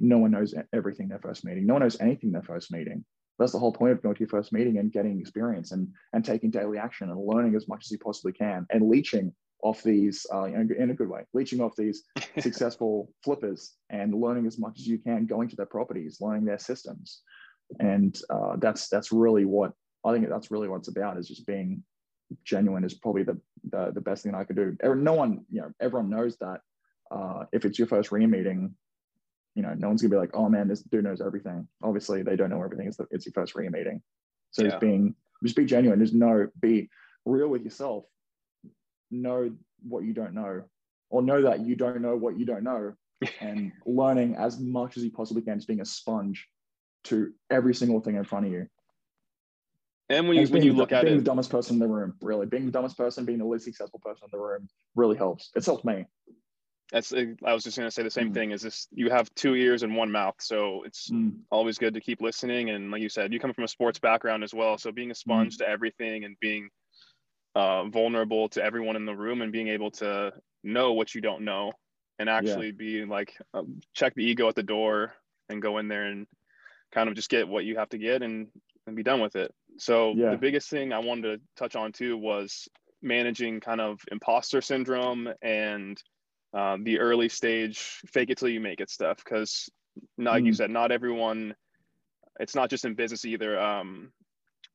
[0.00, 1.66] no one knows everything their first meeting.
[1.66, 3.04] No one knows anything their first meeting.
[3.38, 6.24] That's the whole point of going to your first meeting and getting experience and and
[6.24, 9.32] taking daily action and learning as much as you possibly can and leeching
[9.62, 12.04] off these uh, in a good way, leeching off these
[12.38, 16.58] successful flippers and learning as much as you can, going to their properties, learning their
[16.58, 17.22] systems,
[17.80, 19.72] and uh, that's that's really what
[20.04, 21.82] I think that's really what it's about is just being
[22.44, 23.40] genuine is probably the
[23.70, 24.76] the, the best thing I could do.
[24.94, 26.60] No one, you know, everyone knows that
[27.10, 28.74] uh, if it's your first REIA meeting,
[29.54, 31.66] you know, no one's gonna be like, oh man, this dude knows everything.
[31.82, 32.88] Obviously, they don't know everything.
[32.88, 34.02] It's, the, it's your first REIA meeting.
[34.50, 34.70] So yeah.
[34.70, 36.00] just being, just be genuine.
[36.00, 36.90] Just know, be
[37.24, 38.04] real with yourself.
[39.10, 39.50] Know
[39.82, 40.62] what you don't know,
[41.10, 42.94] or know that you don't know what you don't know,
[43.40, 46.48] and learning as much as you possibly can, just being a sponge
[47.04, 48.66] to every single thing in front of you.
[50.10, 51.80] And when you, and when you look the, at being it, the dumbest person in
[51.80, 54.68] the room, really being the dumbest person, being the least successful person in the room,
[54.94, 55.50] really helps.
[55.54, 56.04] It's helped me
[56.92, 58.34] that's i was just going to say the same mm.
[58.34, 61.32] thing is this you have two ears and one mouth so it's mm.
[61.50, 64.44] always good to keep listening and like you said you come from a sports background
[64.44, 65.58] as well so being a sponge mm.
[65.58, 66.68] to everything and being
[67.56, 70.32] uh, vulnerable to everyone in the room and being able to
[70.64, 71.72] know what you don't know
[72.18, 72.72] and actually yeah.
[72.76, 75.14] be like um, check the ego at the door
[75.48, 76.26] and go in there and
[76.92, 78.48] kind of just get what you have to get and,
[78.86, 80.30] and be done with it so yeah.
[80.30, 82.68] the biggest thing i wanted to touch on too was
[83.02, 86.02] managing kind of imposter syndrome and
[86.54, 89.68] um, the early stage fake it till you make it stuff because
[90.18, 90.46] like mm.
[90.46, 91.54] you said not everyone
[92.40, 94.10] it's not just in business either um,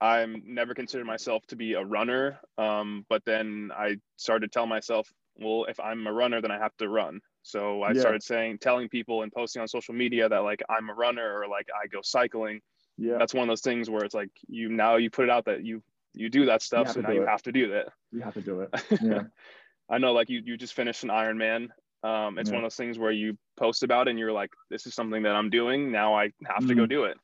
[0.01, 4.67] i'm never considered myself to be a runner um, but then i started to tell
[4.67, 8.01] myself well if i'm a runner then i have to run so i yeah.
[8.01, 11.47] started saying telling people and posting on social media that like i'm a runner or
[11.47, 12.59] like i go cycling
[12.99, 15.45] yeah that's one of those things where it's like you now you put it out
[15.45, 15.81] that you
[16.13, 18.61] you do that stuff so now you have to do that you have to do
[18.61, 18.69] it
[19.01, 19.23] yeah
[19.89, 21.69] I know like you you just finished an Ironman.
[22.01, 22.55] Um, it's yeah.
[22.55, 25.23] one of those things where you post about it and you're like, this is something
[25.23, 25.91] that I'm doing.
[25.91, 26.89] Now I have to go mm.
[26.89, 27.17] do it.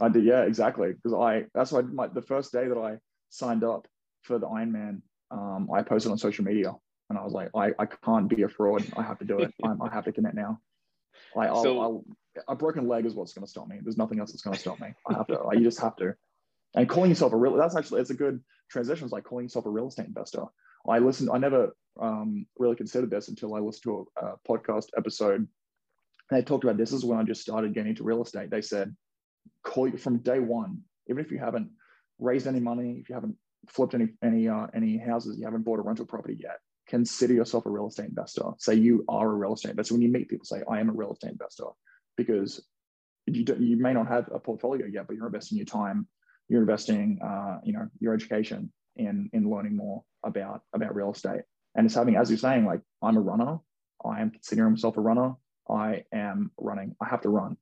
[0.00, 0.92] I did, yeah, exactly.
[0.92, 2.98] Because I that's why my, the first day that I
[3.28, 3.86] signed up
[4.22, 6.74] for the Ironman, um, I posted on social media
[7.10, 8.84] and I was like, I, I can't be a fraud.
[8.96, 9.54] I have to do it.
[9.62, 10.60] I'm, I have to commit now.
[11.36, 12.04] I, I'll, so, I'll,
[12.46, 13.78] a broken leg is what's going to stop me.
[13.82, 14.88] There's nothing else that's going to stop me.
[15.08, 15.38] I have to.
[15.40, 16.14] I, you just have to.
[16.74, 19.04] And calling yourself a real that's actually it's a good transition.
[19.04, 20.44] It's like calling yourself a real estate investor.
[20.88, 24.86] I listened, I never um, really considered this until I listened to a, a podcast
[24.96, 25.48] episode.
[26.30, 28.50] They talked about this is when I just started getting into real estate.
[28.50, 28.94] They said,
[29.64, 31.70] call you from day one, even if you haven't
[32.18, 33.36] raised any money, if you haven't
[33.68, 37.66] flipped any any uh, any houses, you haven't bought a rental property yet, consider yourself
[37.66, 38.42] a real estate investor.
[38.58, 39.94] Say you are a real estate investor.
[39.94, 41.66] When you meet people, say I am a real estate investor,
[42.18, 42.62] because
[43.26, 46.06] you don't, you may not have a portfolio yet, but you're investing your time,
[46.48, 51.42] you're investing uh, you know your education in in learning more about about real estate.
[51.74, 53.58] And it's having, as you're saying, like I'm a runner.
[54.04, 55.34] I am considering myself a runner.
[55.70, 56.94] I am running.
[57.00, 57.56] I have to run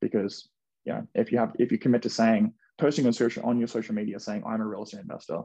[0.00, 0.48] because
[0.84, 3.68] you know if you have if you commit to saying posting on social on your
[3.68, 5.42] social media saying I'm a real estate investor,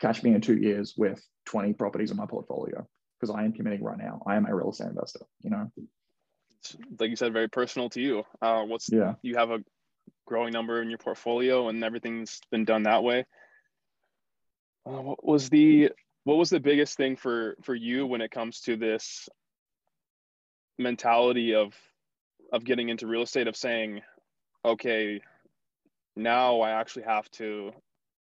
[0.00, 2.86] catch me in two years with 20 properties in my portfolio
[3.18, 4.22] because I am committing right now.
[4.26, 5.20] I am a real estate investor.
[5.40, 5.70] You know,
[6.98, 8.24] like you said, very personal to you.
[8.40, 9.14] Uh, what's yeah?
[9.22, 9.60] You have a
[10.26, 13.24] growing number in your portfolio, and everything's been done that way.
[14.86, 15.90] Uh, what was the
[16.24, 19.28] what was the biggest thing for for you when it comes to this
[20.78, 21.74] mentality of
[22.52, 24.00] of getting into real estate of saying
[24.64, 25.20] okay
[26.16, 27.72] now i actually have to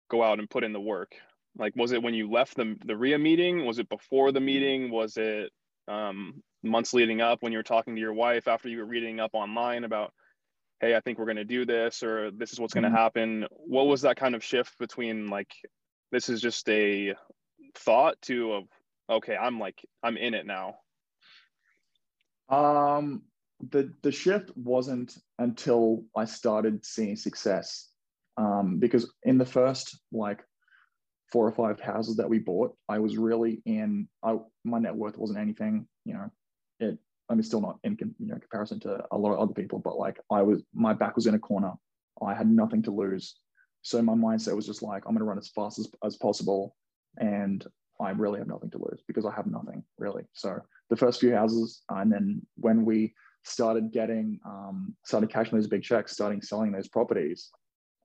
[0.09, 1.15] go out and put in the work
[1.57, 4.91] like was it when you left the the REIA meeting was it before the meeting
[4.91, 5.51] was it
[5.87, 9.19] um, months leading up when you were talking to your wife after you were reading
[9.19, 10.13] up online about
[10.79, 12.97] hey i think we're going to do this or this is what's going to mm-hmm.
[12.97, 13.45] happen.
[13.51, 15.51] What was that kind of shift between like
[16.11, 17.15] this is just a
[17.75, 18.63] thought to of
[19.09, 20.75] okay i'm like i'm in it now?
[22.49, 23.23] Um
[23.71, 27.89] the the shift wasn't until i started seeing success.
[28.37, 30.43] Um because in the first like
[31.31, 35.17] four or five houses that we bought i was really in i my net worth
[35.17, 36.29] wasn't anything you know
[36.79, 36.97] it
[37.29, 39.97] i mean still not in you know comparison to a lot of other people but
[39.97, 41.73] like i was my back was in a corner.
[42.25, 43.35] I had nothing to lose.
[43.81, 46.75] So my mindset was just like i'm going to run as fast as, as possible
[47.17, 47.65] and
[47.99, 50.23] I really have nothing to lose because I have nothing really.
[50.33, 50.59] So
[50.89, 53.13] the first few houses, and then when we
[53.43, 57.49] started getting, um, started cashing those big checks, starting selling those properties,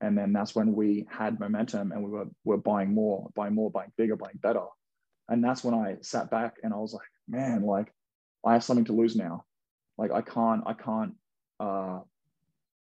[0.01, 3.71] and then that's when we had momentum and we were were buying more, buying more,
[3.71, 4.65] buying bigger, buying better,
[5.29, 7.93] and that's when I sat back and I was like, man, like
[8.45, 9.45] I have something to lose now.
[9.99, 11.15] Like I can't, I can't,
[11.59, 12.01] uh,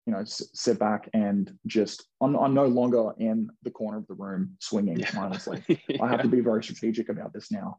[0.07, 4.13] you know sit back and just I'm, I'm no longer in the corner of the
[4.13, 5.11] room swinging yeah.
[5.13, 5.97] mindlessly yeah.
[6.01, 7.77] i have to be very strategic about this now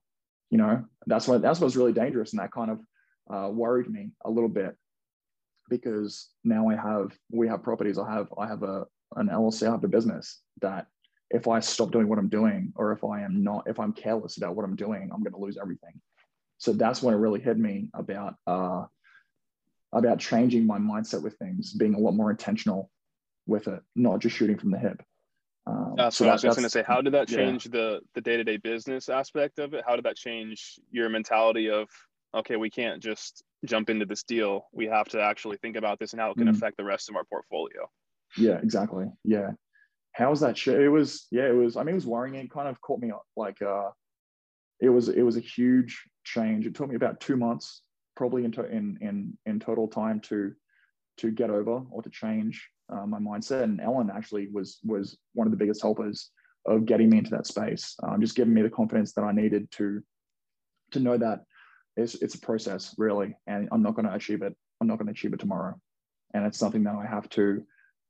[0.51, 2.81] you know that's what that's what's really dangerous and that kind of
[3.33, 4.76] uh, worried me a little bit
[5.70, 8.85] because now i have we have properties i have i have a
[9.16, 10.87] an llc i have a business that
[11.31, 14.37] if i stop doing what i'm doing or if i am not if i'm careless
[14.37, 15.99] about what i'm doing i'm going to lose everything
[16.59, 18.85] so that's when it really hit me about uh,
[19.93, 22.91] about changing my mindset with things, being a lot more intentional
[23.47, 25.03] with it, not just shooting from the hip.
[25.67, 26.83] Um, that's so what that, I was just going to say.
[26.87, 27.73] How did that change yeah.
[27.73, 29.85] the the day to day business aspect of it?
[29.87, 31.89] How did that change your mentality of
[32.35, 34.69] okay, we can't just jump into this deal.
[34.73, 36.57] We have to actually think about this and how it can mm.
[36.57, 37.89] affect the rest of our portfolio.
[38.37, 39.07] Yeah, exactly.
[39.25, 39.53] Yeah.
[40.13, 40.81] How was that shit?
[40.81, 41.77] It was yeah, it was.
[41.77, 42.35] I mean, it was worrying.
[42.35, 43.23] It kind of caught me up.
[43.37, 43.91] like uh,
[44.81, 46.66] it was it was a huge change.
[46.66, 47.83] It took me about two months
[48.16, 50.53] probably in, to, in, in, in total time to,
[51.18, 53.62] to get over or to change uh, my mindset.
[53.62, 56.31] And Ellen actually was, was one of the biggest helpers
[56.66, 59.70] of getting me into that space, um, just giving me the confidence that I needed
[59.72, 60.03] to,
[60.93, 61.45] to know that
[61.97, 64.55] it's, it's a process really, and I'm not going to achieve it.
[64.81, 65.74] I'm not going to achieve it tomorrow.
[66.35, 67.62] And it's something that I have to,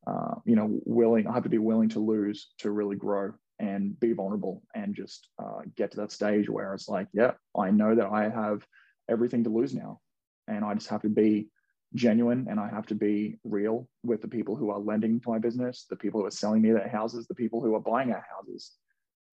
[0.06, 3.98] uh, you know, willing, I have to be willing to lose to really grow and
[3.98, 7.94] be vulnerable and just uh, get to that stage where it's like, yeah, I know
[7.94, 8.64] that I have
[9.08, 10.00] everything to lose now.
[10.46, 11.48] And I just have to be
[11.94, 15.38] genuine and I have to be real with the people who are lending to my
[15.38, 18.24] business, the people who are selling me their houses, the people who are buying our
[18.36, 18.72] houses.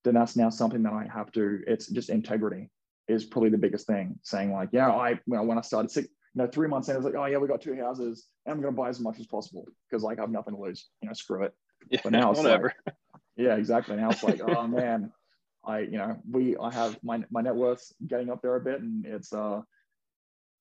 [0.04, 2.70] Then that's now something that I have to, it's just integrity
[3.08, 4.20] is probably the biggest thing.
[4.24, 6.98] Saying like, yeah, I, well, when I started six, you know, three months in, I
[6.98, 9.20] was like, oh yeah, we got two houses and I'm going to buy as much
[9.20, 11.54] as possible because like I have nothing to lose, you know, screw it.
[11.90, 12.74] Yeah, but now it's whatever.
[12.86, 12.96] like,
[13.38, 13.96] yeah, exactly.
[13.96, 15.12] Now it's like, oh man,
[15.66, 18.82] I, you know, we, I have my, my net worth getting up there a bit
[18.82, 19.62] and it's, uh,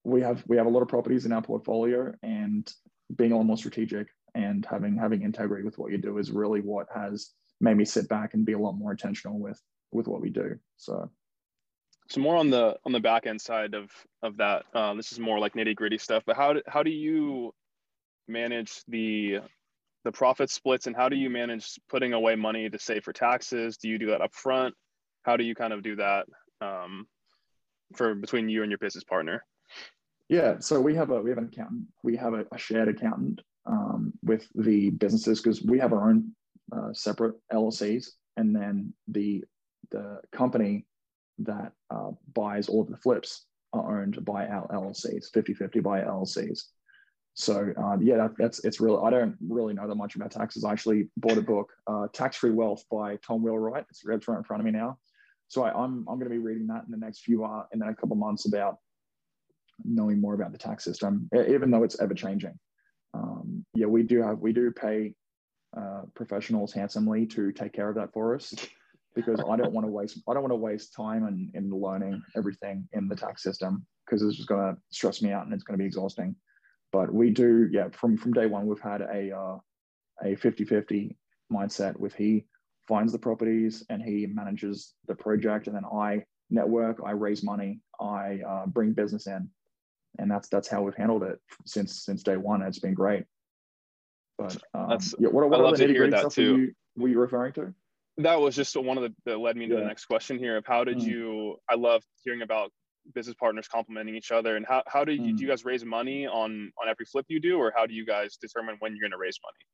[0.02, 2.70] we have, we have a lot of properties in our portfolio and
[3.16, 6.60] being a lot more strategic and having, having integrity with what you do is really
[6.60, 9.60] what has made me sit back and be a lot more intentional with,
[9.92, 10.56] with what we do.
[10.76, 11.10] So,
[12.08, 13.90] so more on the on the back end side of
[14.22, 16.90] of that uh, this is more like nitty gritty stuff but how do, how do
[16.90, 17.54] you
[18.28, 19.38] manage the
[20.04, 23.76] the profit splits and how do you manage putting away money to save for taxes
[23.76, 24.74] do you do that up front
[25.24, 26.26] how do you kind of do that
[26.60, 27.06] um,
[27.94, 29.44] for between you and your business partner?
[30.28, 31.86] Yeah, so we have a we have an accountant.
[32.02, 36.32] We have a, a shared accountant um, with the businesses because we have our own
[36.74, 39.44] uh, separate LLCs, and then the
[39.90, 40.86] the company
[41.38, 46.62] that uh, buys all of the flips are owned by our LLCs, 50-50 by LLCs.
[47.34, 50.64] So um, yeah, that, that's it's really I don't really know that much about taxes.
[50.64, 53.86] I actually bought a book, uh, Tax Free Wealth by Tom Wheelwright.
[53.90, 54.98] It's right in front of me now.
[55.48, 57.64] So I, am I'm, I'm going to be reading that in the next few uh,
[57.72, 58.78] in the next couple months about
[59.84, 62.56] knowing more about the tax system, even though it's ever changing.
[63.14, 65.14] Um, yeah, we do have we do pay
[65.76, 68.54] uh, professionals handsomely to take care of that for us
[69.14, 72.22] because I don't want to waste I don't want to waste time in, in learning
[72.36, 75.64] everything in the tax system because it's just going to stress me out and it's
[75.64, 76.36] going to be exhausting.
[76.94, 79.58] But we do, yeah, from from day one, we've had a uh,
[80.22, 81.16] a 50-50
[81.52, 82.44] mindset with he
[82.86, 87.80] finds the properties and he manages the project, and then I network, I raise money,
[88.00, 89.50] I uh, bring business in,
[90.20, 92.62] and that's that's how we've handled it since since day one.
[92.62, 93.24] It's been great.
[94.38, 96.56] But um, that's yeah, what, what I love to hear that too.
[96.58, 97.74] You, were you referring to?
[98.18, 99.80] That was just one of the that led me to yeah.
[99.80, 101.08] the next question here of how did mm.
[101.08, 101.56] you?
[101.68, 102.70] I love hearing about
[103.14, 104.56] business partners complementing each other?
[104.56, 105.36] And how, how do you, mm.
[105.36, 105.50] do you mm.
[105.50, 108.76] guys raise money on on every flip you do or how do you guys determine
[108.80, 109.64] when you're going to raise money?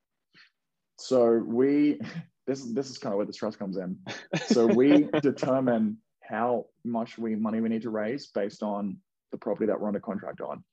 [0.97, 1.99] So we
[2.47, 3.97] this is this is kind of where the stress comes in.
[4.45, 8.97] So we determine how much we money we need to raise based on
[9.31, 10.63] the property that we're under contract on.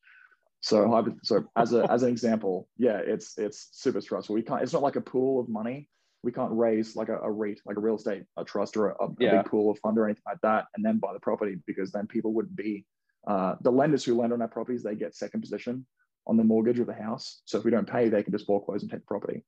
[0.61, 4.35] So so as a as an example yeah it's it's super stressful.
[4.35, 5.89] We can't it's not like a pool of money
[6.23, 9.05] we can't raise like a, a REIT, like a real estate a trust or a,
[9.05, 9.37] a yeah.
[9.37, 12.07] big pool of fund or anything like that, and then buy the property because then
[12.07, 12.85] people wouldn't be
[13.27, 14.83] uh, the lenders who lend on our properties.
[14.83, 15.87] They get second position
[16.27, 17.43] on the mortgage of the house.
[17.45, 19.45] So if we don't pay, they can just foreclose and take the property.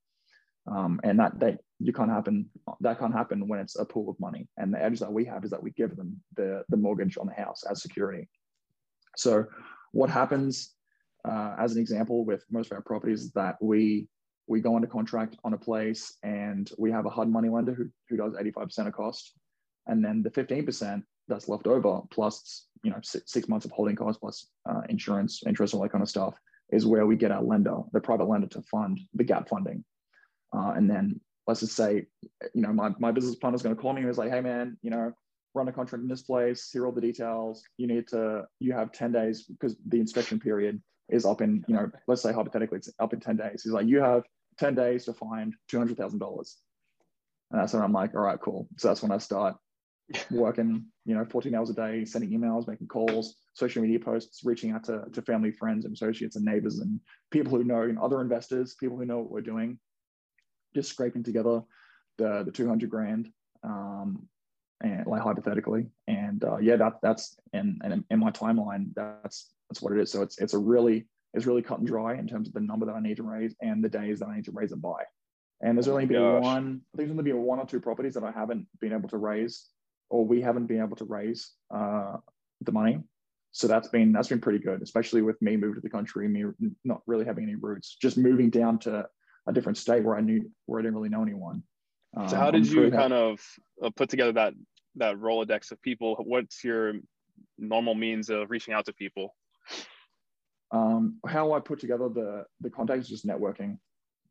[0.71, 2.47] Um, and that they you can't happen.
[2.81, 4.47] That can't happen when it's a pool of money.
[4.57, 7.27] And the edge that we have is that we give them the the mortgage on
[7.27, 8.29] the house as security.
[9.17, 9.45] So
[9.91, 10.73] what happens,
[11.27, 14.07] uh, as an example, with most of our properties is that we
[14.51, 17.89] we go under contract on a place and we have a hard money lender who,
[18.09, 19.33] who does 85% of cost.
[19.87, 23.95] And then the 15% that's left over, plus, you know, six, six months of holding
[23.95, 26.35] costs, plus uh, insurance, interest, all that kind of stuff,
[26.69, 29.83] is where we get our lender, the private lender to fund the gap funding.
[30.53, 32.05] Uh, and then let's just say,
[32.53, 34.41] you know, my, my business partner is going to call me and he's like, hey,
[34.41, 35.13] man, you know,
[35.53, 37.63] run a contract in this place, here are all the details.
[37.77, 41.75] You need to, you have 10 days because the inspection period is up in, you
[41.75, 43.63] know, let's say hypothetically it's up in 10 days.
[43.63, 44.23] He's like, you have
[44.61, 46.21] 10 days to find $200,000.
[47.49, 48.69] And that's when I'm like, all right, cool.
[48.77, 49.55] So that's when I start
[50.31, 54.71] working, you know, 14 hours a day, sending emails, making calls, social media posts, reaching
[54.71, 56.99] out to, to family, friends, and associates and neighbors and
[57.31, 59.79] people who know, and other investors, people who know what we're doing,
[60.75, 61.63] just scraping together
[62.19, 63.29] the, the 200 grand,
[63.63, 64.27] um,
[64.81, 65.87] and like hypothetically.
[66.07, 70.11] And uh, yeah, that that's, and, and in my timeline, that's, that's what it is.
[70.11, 72.85] So it's, it's a really is really cut and dry in terms of the number
[72.85, 75.03] that I need to raise and the days that I need to raise it by.
[75.61, 78.15] And there's oh only been one, I think there's only been one or two properties
[78.15, 79.67] that I haven't been able to raise,
[80.09, 82.17] or we haven't been able to raise uh,
[82.61, 82.99] the money.
[83.51, 86.45] So that's been that's been pretty good, especially with me moving to the country, me
[86.83, 89.05] not really having any roots, just moving down to
[89.47, 91.63] a different state where I knew where I didn't really know anyone.
[92.15, 93.41] Um, so how did you kind of
[93.83, 94.53] uh, put together that
[94.95, 96.15] that rolodex of people?
[96.25, 96.93] What's your
[97.57, 99.35] normal means of reaching out to people?
[100.71, 103.77] Um, how I put together the the contact is just networking,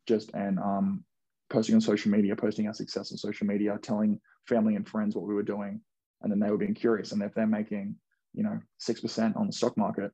[0.07, 1.05] just and um,
[1.51, 5.27] posting on social media, posting our success on social media, telling family and friends what
[5.27, 5.81] we were doing,
[6.23, 7.13] and then they were being curious.
[7.13, 7.97] And if they're making,
[8.33, 10.13] you know, six percent on the stock market,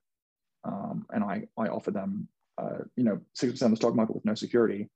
[0.63, 4.15] um, and I I offer them, uh, you know, six percent on the stock market
[4.15, 4.89] with no security,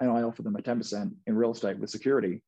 [0.00, 2.42] and I offer them a ten percent in real estate with security,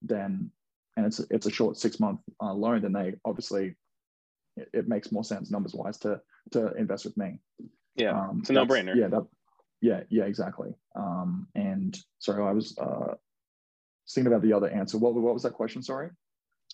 [0.00, 0.50] then
[0.96, 3.74] and it's it's a short six month uh, loan, then they obviously
[4.56, 6.20] it, it makes more sense numbers wise to
[6.52, 7.38] to invest with me.
[7.96, 8.94] Yeah, um, it's a no brainer.
[8.96, 9.26] Yeah, that,
[9.80, 10.74] yeah, yeah, exactly.
[10.96, 13.14] Um, and sorry, I was uh,
[14.10, 14.98] thinking about the other answer.
[14.98, 15.82] What what was that question?
[15.82, 16.10] Sorry.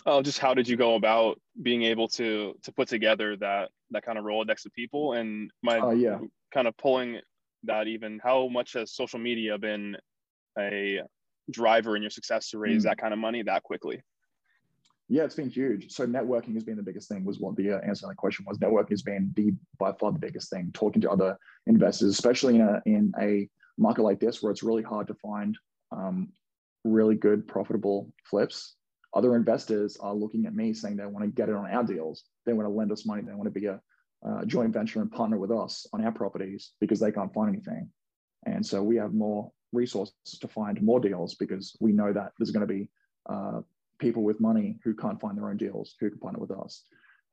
[0.07, 4.03] Oh, just how did you go about being able to to put together that that
[4.03, 6.18] kind of rolodex of people and my uh, yeah
[6.53, 7.21] kind of pulling
[7.64, 9.97] that even how much has social media been
[10.59, 11.01] a
[11.51, 12.85] driver in your success to raise mm.
[12.85, 14.03] that kind of money that quickly
[15.11, 15.91] yeah, it's been huge.
[15.91, 17.25] So networking has been the biggest thing.
[17.25, 18.59] Was what the uh, answer to that question was.
[18.59, 20.71] Networking has been the by far the biggest thing.
[20.73, 21.37] Talking to other
[21.67, 25.59] investors, especially in a in a market like this where it's really hard to find
[25.91, 26.29] um,
[26.85, 28.77] really good profitable flips.
[29.13, 32.23] Other investors are looking at me saying they want to get it on our deals.
[32.47, 33.23] They want to lend us money.
[33.23, 33.81] They want to be a,
[34.25, 37.91] a joint venture and partner with us on our properties because they can't find anything.
[38.47, 42.53] And so we have more resources to find more deals because we know that there's
[42.53, 42.89] going to be
[43.29, 43.61] uh,
[44.01, 46.84] people with money who can't find their own deals who can partner with us.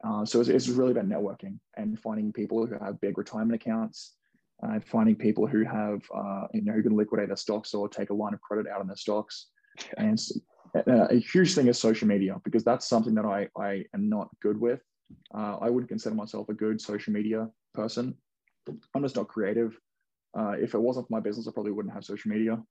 [0.03, 4.13] Uh, so it's, it's, really about networking and finding people who have big retirement accounts
[4.61, 8.11] and finding people who have uh, you know who can liquidate their stocks or take
[8.11, 9.47] a line of credit out on their stocks.
[9.97, 10.19] And
[10.75, 14.29] uh, a huge thing is social media because that's something that I I am not
[14.41, 14.81] good with.
[15.33, 18.15] Uh, I wouldn't consider myself a good social media person.
[18.93, 19.77] I'm just not creative.
[20.37, 22.61] Uh, if it wasn't for my business, I probably wouldn't have social media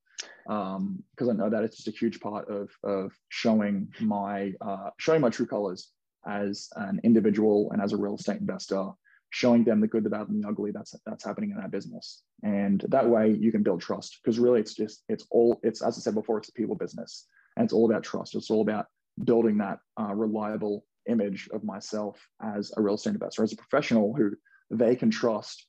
[0.45, 4.91] because um, I know that it's just a huge part of of showing my uh,
[4.99, 5.93] showing my true colors
[6.27, 8.89] as an individual and as a real estate investor,
[9.31, 12.23] showing them the good, the bad, and the ugly that's that's happening in our business.
[12.43, 15.99] And that way, you can build trust because really, it's just it's all it's as
[15.99, 17.27] I said before, it's a people business,
[17.57, 18.35] and it's all about trust.
[18.35, 18.87] It's all about
[19.25, 24.15] building that uh, reliable image of myself as a real estate investor, as a professional
[24.15, 24.33] who
[24.71, 25.67] they can trust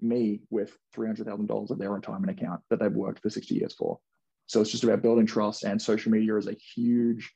[0.00, 3.98] me with $300,000 of their retirement account that they've worked for 60 years for.
[4.46, 7.32] So it's just about building trust and social media is a huge,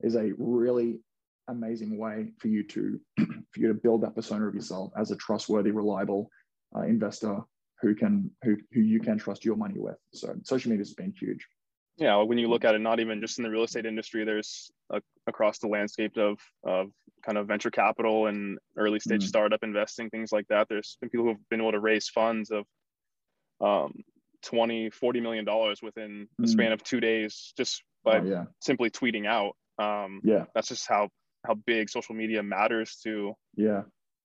[0.00, 1.00] is a really
[1.48, 5.16] amazing way for you to, for you to build that persona of yourself as a
[5.16, 6.28] trustworthy, reliable
[6.76, 7.40] uh, investor
[7.80, 9.96] who can, who, who you can trust your money with.
[10.14, 11.46] So social media has been huge.
[11.98, 12.16] Yeah.
[12.22, 15.00] When you look at it, not even just in the real estate industry, there's a,
[15.26, 16.90] across the landscape of, of
[17.24, 19.28] kind of venture capital and early stage mm.
[19.28, 20.68] startup investing, things like that.
[20.68, 22.64] There's been people who've been able to raise funds of
[23.60, 24.02] um,
[24.42, 26.50] 20, 40 million dollars within the mm.
[26.50, 28.44] span of two days just by oh, yeah.
[28.60, 29.56] simply tweeting out.
[29.78, 31.08] Um, yeah, that's just how
[31.46, 33.82] how big social media matters to yeah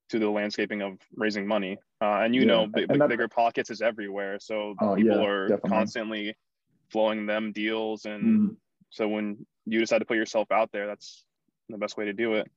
[0.10, 1.78] to the landscaping of raising money.
[2.02, 2.48] Uh, and you yeah.
[2.48, 5.70] know, big, that, BiggerPockets is everywhere, so oh, people yeah, are definitely.
[5.70, 6.36] constantly
[6.90, 8.56] flowing them deals, and mm.
[8.90, 11.24] so when you decide to put yourself out there, that's
[11.70, 12.50] the best way to do it.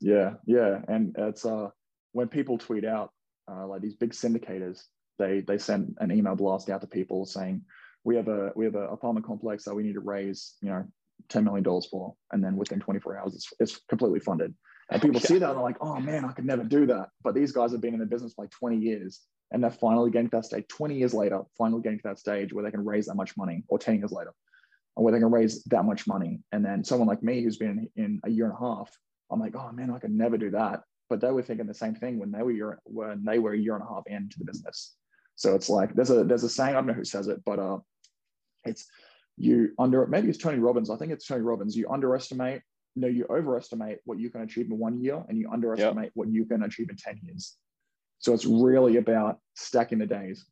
[0.00, 1.68] Yeah, yeah, and it's uh
[2.12, 3.12] when people tweet out
[3.50, 4.82] uh, like these big syndicators,
[5.18, 7.62] they they send an email blast out to people saying
[8.04, 10.84] we have a we have a apartment complex that we need to raise you know
[11.28, 14.54] ten million dollars for, and then within 24 hours it's, it's completely funded.
[14.90, 15.26] And people yeah.
[15.26, 17.08] see that and they're like, oh man, I could never do that.
[17.22, 19.20] But these guys have been in the business for like 20 years,
[19.50, 20.66] and they're finally getting to that stage.
[20.68, 23.64] 20 years later, finally getting to that stage where they can raise that much money,
[23.68, 24.34] or 10 years later,
[24.94, 26.40] where they can raise that much money.
[26.52, 28.90] And then someone like me who's been in a year and a half
[29.30, 30.82] I'm like, oh man, I could never do that.
[31.08, 33.58] But they were thinking the same thing when they were year, when they were a
[33.58, 34.94] year and a half into the business.
[35.36, 37.58] So it's like there's a there's a saying I don't know who says it, but
[37.58, 37.78] uh,
[38.64, 38.86] it's
[39.36, 40.90] you under maybe it's Tony Robbins.
[40.90, 41.76] I think it's Tony Robbins.
[41.76, 42.62] You underestimate,
[42.96, 46.12] no, you overestimate what you can achieve in one year, and you underestimate yep.
[46.14, 47.56] what you can achieve in ten years.
[48.18, 50.44] So it's really about stacking the days.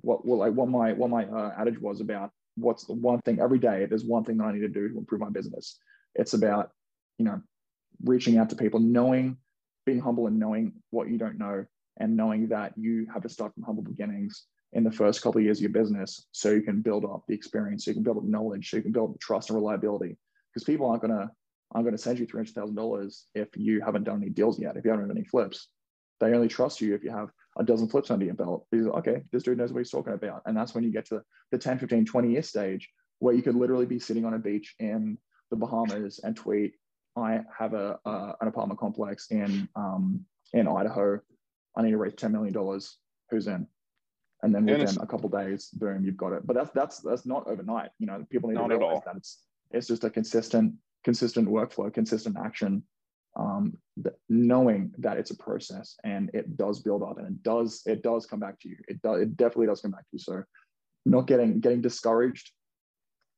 [0.00, 3.40] What well, like what my what my uh, adage was about what's the one thing
[3.40, 3.86] every day.
[3.86, 5.78] There's one thing that I need to do to improve my business.
[6.14, 6.70] It's about
[7.18, 7.40] you know
[8.04, 9.36] reaching out to people, knowing,
[9.84, 11.64] being humble and knowing what you don't know,
[11.98, 15.44] and knowing that you have to start from humble beginnings in the first couple of
[15.44, 18.18] years of your business so you can build up the experience, so you can build
[18.18, 20.16] up knowledge, so you can build up trust and reliability.
[20.52, 21.30] Because people aren't gonna
[21.72, 24.76] aren't gonna send you three hundred thousand dollars if you haven't done any deals yet,
[24.76, 25.68] if you haven't done any flips.
[26.20, 28.66] They only trust you if you have a dozen flips under your belt.
[28.70, 30.42] Because okay, this dude knows what he's talking about.
[30.46, 33.54] And that's when you get to the 10, 15, 20 year stage where you could
[33.54, 35.16] literally be sitting on a beach in
[35.50, 36.74] the Bahamas and tweet,
[37.16, 41.20] I have a, an apartment complex in um, in Idaho.
[41.76, 42.98] I need to raise ten million dollars.
[43.30, 43.66] Who's in?
[44.42, 46.46] And then within a couple days, boom, you've got it.
[46.46, 47.90] But that's that's that's not overnight.
[47.98, 49.38] You know, people need to realize that it's
[49.70, 52.82] it's just a consistent consistent workflow, consistent action.
[53.36, 57.82] Um, th- knowing that it's a process and it does build up and it does
[57.86, 58.76] it does come back to you.
[58.88, 60.18] It does it definitely does come back to you.
[60.18, 60.42] So
[61.06, 62.50] not getting getting discouraged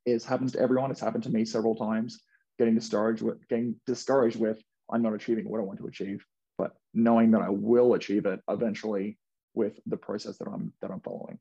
[0.07, 0.91] is happens to everyone.
[0.91, 2.21] It's happened to me several times
[2.59, 6.25] getting discouraged with getting discouraged with I'm not achieving what I want to achieve,
[6.59, 9.19] but knowing that I will achieve it eventually
[9.55, 11.39] with the process that I'm that I'm following.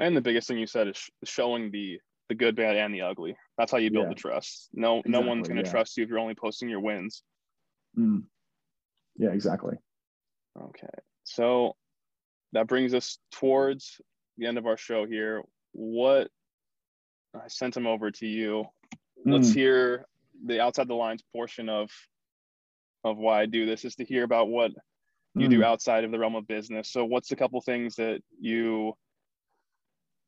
[0.00, 3.36] And the biggest thing you said is showing the the good, bad, and the ugly.
[3.56, 4.10] That's how you build yeah.
[4.10, 4.68] the trust.
[4.74, 5.70] No, exactly, no one's going to yeah.
[5.70, 7.22] trust you if you're only posting your wins.
[7.96, 8.24] Mm.
[9.16, 9.76] Yeah, exactly.
[10.60, 10.86] Okay,
[11.24, 11.76] so
[12.52, 14.00] that brings us towards
[14.36, 15.42] the end of our show here.
[15.72, 16.28] What
[17.34, 18.64] I sent them over to you.
[19.26, 19.32] Mm.
[19.34, 20.06] Let's hear
[20.44, 21.90] the outside the lines portion of
[23.04, 24.72] of why I do this is to hear about what
[25.34, 25.50] you mm.
[25.50, 26.90] do outside of the realm of business.
[26.90, 28.94] So what's a couple things that you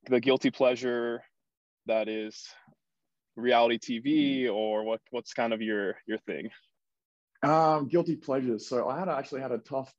[0.09, 1.23] the guilty pleasure
[1.87, 2.47] that is
[3.37, 6.51] reality TV or what what's kind of your your thing?
[7.43, 8.67] Um, guilty pleasures.
[8.67, 9.93] So I had actually had a tough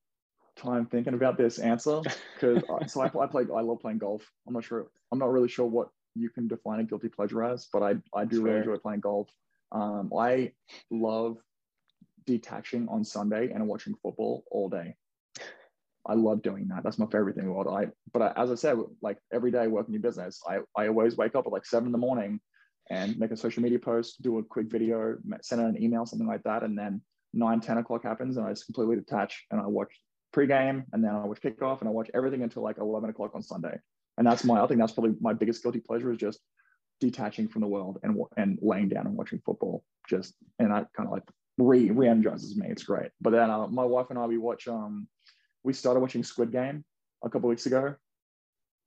[0.57, 2.01] time thinking about this answer
[2.35, 4.29] because so I, I play I love playing golf.
[4.47, 7.67] I'm not sure I'm not really sure what you can define a guilty pleasure as,
[7.71, 9.29] but I I do really enjoy playing golf.
[9.71, 10.51] Um, I
[10.89, 11.37] love
[12.25, 14.95] detaching on Sunday and watching football all day.
[16.05, 16.83] I love doing that.
[16.83, 17.67] That's my favorite thing in the world.
[17.67, 21.15] I, but I, as I said, like every day working in business, I, I always
[21.15, 22.39] wake up at like seven in the morning
[22.89, 26.27] and make a social media post, do a quick video, send out an email, something
[26.27, 26.63] like that.
[26.63, 27.01] And then
[27.33, 29.93] nine, 10 o'clock happens and I just completely detach and I watch
[30.33, 33.43] pregame, and then I watch kickoff, and I watch everything until like 11 o'clock on
[33.43, 33.77] Sunday.
[34.17, 36.39] And that's my, I think that's probably my biggest guilty pleasure is just
[36.99, 39.83] detaching from the world and and laying down and watching football.
[40.09, 41.23] Just and that kind of like
[41.57, 42.67] re re-energizes me.
[42.69, 43.11] It's great.
[43.19, 45.07] But then uh, my wife and I we watch um
[45.63, 46.83] we started watching Squid Game
[47.23, 47.95] a couple weeks ago.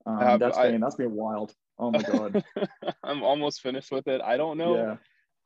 [0.07, 1.53] Um, uh, that's I, been that's been wild.
[1.79, 2.45] Oh my god.
[3.03, 4.21] I'm almost finished with it.
[4.21, 4.77] I don't know.
[4.77, 4.97] Yeah.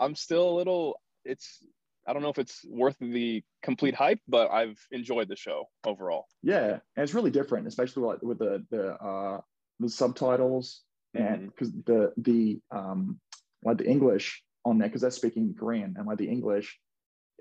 [0.01, 1.65] I'm still a little it's
[2.09, 6.25] I don't know if it's worth the complete hype, but I've enjoyed the show overall.
[6.43, 9.41] Yeah, and it's really different, especially like with the the uh,
[9.79, 10.83] the subtitles
[11.15, 11.93] and because mm-hmm.
[11.93, 13.21] the the um
[13.63, 16.79] like the English on there because they're speaking Korean and like the English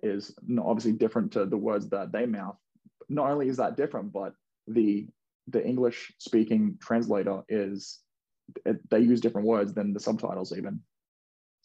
[0.03, 2.57] is obviously different to the words that they mouth.
[3.09, 4.33] Not only is that different, but
[4.67, 5.07] the
[5.47, 7.99] the English speaking translator is
[8.89, 10.81] they use different words than the subtitles even.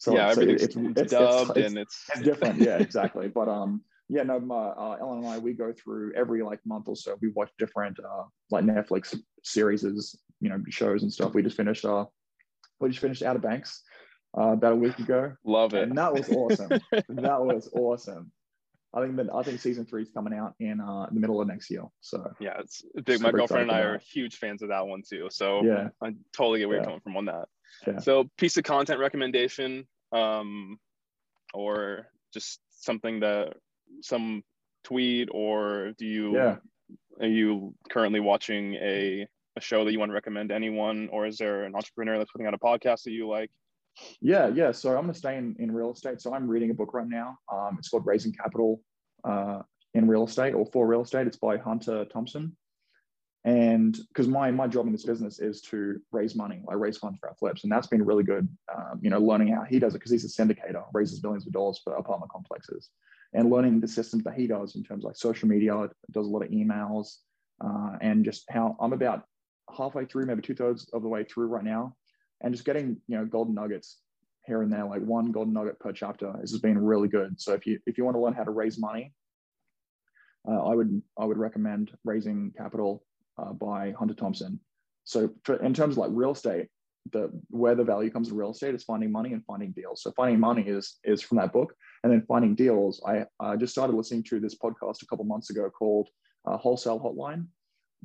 [0.03, 2.59] So yeah, everything's it's, it's, it's dubbed it's, and it's, it's different.
[2.59, 3.29] Yeah, exactly.
[3.29, 6.89] But um, yeah, no, my, uh, Ellen and I we go through every like month
[6.89, 7.15] or so.
[7.21, 9.83] We watch different uh like Netflix series,
[10.41, 11.33] you know, shows and stuff.
[11.33, 12.03] We just finished uh,
[12.81, 13.81] we just finished Outer Banks
[14.37, 15.35] uh, about a week ago.
[15.45, 15.83] Love it.
[15.83, 16.67] And that was awesome.
[16.91, 18.29] that was awesome.
[18.93, 21.47] I think that I think season three is coming out in uh, the middle of
[21.47, 21.85] next year.
[22.01, 23.21] So yeah, it's big.
[23.21, 25.29] My girlfriend and I are huge fans of that one too.
[25.31, 26.81] So yeah, I totally get where yeah.
[26.81, 27.47] you're coming from on that.
[27.87, 27.99] Yeah.
[27.99, 30.79] So piece of content recommendation, um,
[31.53, 33.55] or just something that
[34.01, 34.43] some
[34.83, 36.35] tweet, or do you?
[36.35, 36.55] Yeah.
[37.19, 41.25] Are you currently watching a a show that you want to recommend to anyone, or
[41.25, 43.51] is there an entrepreneur that's putting out a podcast that you like?
[44.21, 44.71] Yeah, yeah.
[44.71, 46.21] So I'm going to stay in, in real estate.
[46.21, 47.37] So I'm reading a book right now.
[47.51, 48.81] Um, it's called Raising Capital
[49.23, 49.61] uh,
[49.93, 51.27] in Real Estate or for Real Estate.
[51.27, 52.55] It's by Hunter Thompson.
[53.45, 57.19] And because my my job in this business is to raise money, I raise funds
[57.19, 58.47] for our flips, and that's been really good.
[58.73, 61.51] Um, you know, learning how he does it because he's a syndicator, raises millions of
[61.51, 62.89] dollars for apartment complexes,
[63.33, 66.29] and learning the systems that he does in terms of like social media, does a
[66.29, 67.17] lot of emails,
[67.59, 69.25] uh, and just how I'm about
[69.75, 71.97] halfway through, maybe two thirds of the way through right now,
[72.39, 73.99] and just getting you know golden nuggets
[74.45, 77.41] here and there, like one golden nugget per chapter, this has been really good.
[77.41, 79.13] So if you if you want to learn how to raise money,
[80.47, 83.03] uh, I would I would recommend Raising Capital
[83.37, 84.59] uh, by Hunter Thompson.
[85.03, 85.29] So
[85.61, 86.67] in terms of like real estate,
[87.11, 90.01] the where the value comes in real estate is finding money and finding deals.
[90.01, 91.73] So finding money is is from that book,
[92.03, 93.03] and then finding deals.
[93.05, 96.07] I uh, just started listening to this podcast a couple months ago called
[96.45, 97.47] uh, Wholesale Hotline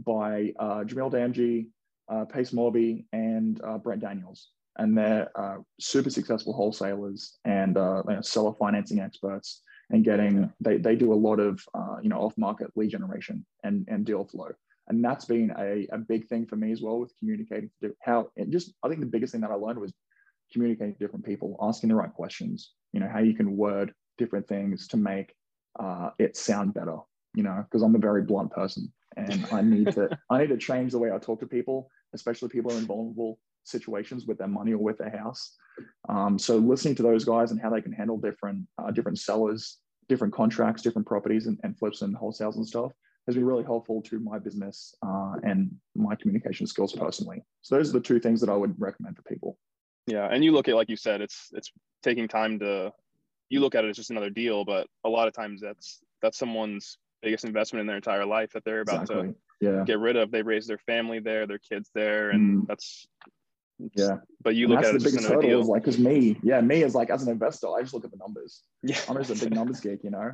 [0.04, 1.68] by uh, Jamil Damji,
[2.08, 4.48] uh, Pace Morby, and uh, Brent Daniels.
[4.76, 10.76] And they're uh, super successful wholesalers and you know, seller financing experts and getting, they,
[10.76, 11.60] they do a lot of,
[12.00, 14.50] you know, off-market lead generation and, and deal flow.
[14.88, 18.28] And that's been a, a big thing for me as well with communicating to how,
[18.36, 19.92] it just, I think the biggest thing that I learned was
[20.52, 24.48] communicating to different people, asking the right questions, you know, how you can word different
[24.48, 25.34] things to make
[25.78, 26.96] uh, it sound better,
[27.34, 30.56] you know, because I'm a very blunt person and I need to I need to
[30.56, 34.72] change the way I talk to people, especially people in vulnerable situations with their money
[34.72, 35.54] or with their house.
[36.08, 39.78] Um, so listening to those guys and how they can handle different uh, different sellers,
[40.08, 42.92] different contracts, different properties, and, and, flips and wholesales and stuff
[43.28, 47.44] has been really helpful to my business uh, and my communication skills personally.
[47.60, 49.58] So those are the two things that I would recommend for people.
[50.06, 51.70] Yeah, and you look at like you said, it's it's
[52.02, 52.90] taking time to.
[53.50, 56.38] You look at it as just another deal, but a lot of times that's that's
[56.38, 59.28] someone's biggest investment in their entire life that they're about exactly.
[59.28, 59.84] to yeah.
[59.84, 60.30] get rid of.
[60.30, 62.66] They raise their family there, their kids there, and mm.
[62.66, 63.06] that's
[63.94, 64.16] yeah.
[64.42, 65.60] But you and look at the biggest hurdle deal.
[65.60, 68.10] is like because me, yeah, me as like as an investor, I just look at
[68.10, 68.62] the numbers.
[68.82, 70.32] Yeah, I'm just a big numbers geek, you know,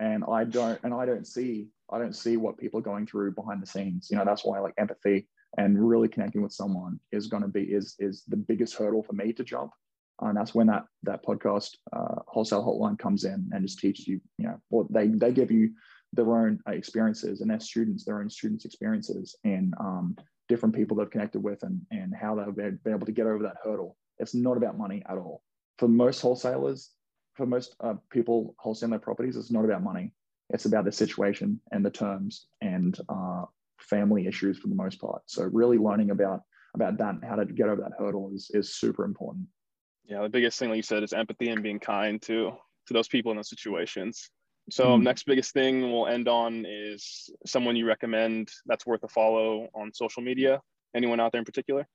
[0.00, 3.32] and I don't and I don't see I don't see what people are going through
[3.32, 4.08] behind the scenes.
[4.10, 7.62] You know, that's why like empathy and really connecting with someone is going to be
[7.62, 9.72] is is the biggest hurdle for me to jump.
[10.20, 14.20] And that's when that that podcast uh, wholesale hotline comes in and just teaches you,
[14.38, 15.72] you know, well, they they give you
[16.12, 20.16] their own uh, experiences and their students, their own students' experiences and um,
[20.48, 23.56] different people they've connected with and, and how they've been able to get over that
[23.62, 23.96] hurdle.
[24.18, 25.42] It's not about money at all.
[25.78, 26.90] For most wholesalers,
[27.36, 30.12] for most uh, people wholesaling their properties, it's not about money.
[30.50, 33.44] It's about the situation and the terms and uh,
[33.78, 35.22] family issues for the most part.
[35.26, 36.42] So really learning about
[36.74, 39.46] about that and how to get over that hurdle is is super important.
[40.04, 42.52] Yeah, the biggest thing, like you said, is empathy and being kind to
[42.86, 44.30] to those people in those situations.
[44.70, 49.08] So mm next biggest thing we'll end on is someone you recommend that's worth a
[49.08, 50.60] follow on social media.
[50.94, 51.86] Anyone out there in particular?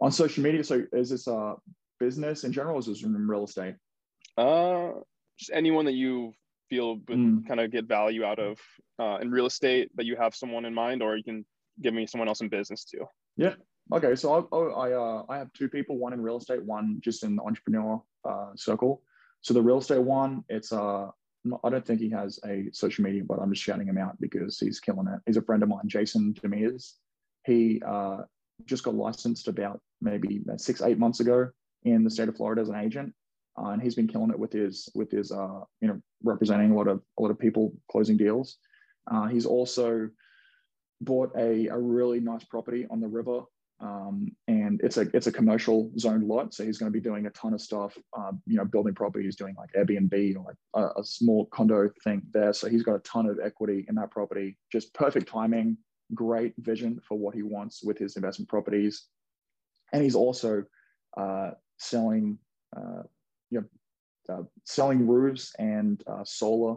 [0.00, 1.56] On social media, so is this a
[1.98, 3.74] business in general, or is this in real estate?
[4.38, 4.92] Uh,
[5.38, 6.32] just anyone that you
[6.70, 7.46] feel mm.
[7.46, 8.58] kind of get value out of
[8.98, 11.44] uh, in real estate that you have someone in mind, or you can
[11.82, 13.04] give me someone else in business too.
[13.36, 13.54] Yeah.
[13.92, 14.14] Okay.
[14.14, 17.36] So I I, uh, I have two people, one in real estate, one just in
[17.36, 19.02] the entrepreneur uh, circle.
[19.40, 21.08] So the real estate one, it's uh
[21.64, 24.58] I don't think he has a social media, but I'm just shouting him out because
[24.58, 25.20] he's killing it.
[25.26, 26.94] He's a friend of mine, Jason Demers.
[27.46, 28.18] He uh,
[28.66, 31.48] just got licensed about maybe about six, eight months ago
[31.84, 33.14] in the state of Florida as an agent,
[33.58, 36.74] uh, and he's been killing it with his with his uh, you know representing a
[36.74, 38.58] lot of a lot of people closing deals.
[39.10, 40.08] Uh, he's also
[41.00, 43.42] bought a, a really nice property on the river
[43.80, 47.26] um, and it's a it's a commercial zoned lot, so he's going to be doing
[47.26, 47.96] a ton of stuff.
[48.16, 52.22] Um, you know, building properties, doing like Airbnb or like a, a, small condo thing
[52.32, 52.52] there.
[52.52, 54.58] So he's got a ton of equity in that property.
[54.72, 55.76] Just perfect timing,
[56.12, 59.06] great vision for what he wants with his investment properties,
[59.92, 60.64] and he's also
[61.16, 62.36] uh, selling,
[62.76, 63.02] uh,
[63.50, 66.76] you know, uh, selling roofs and uh, solar.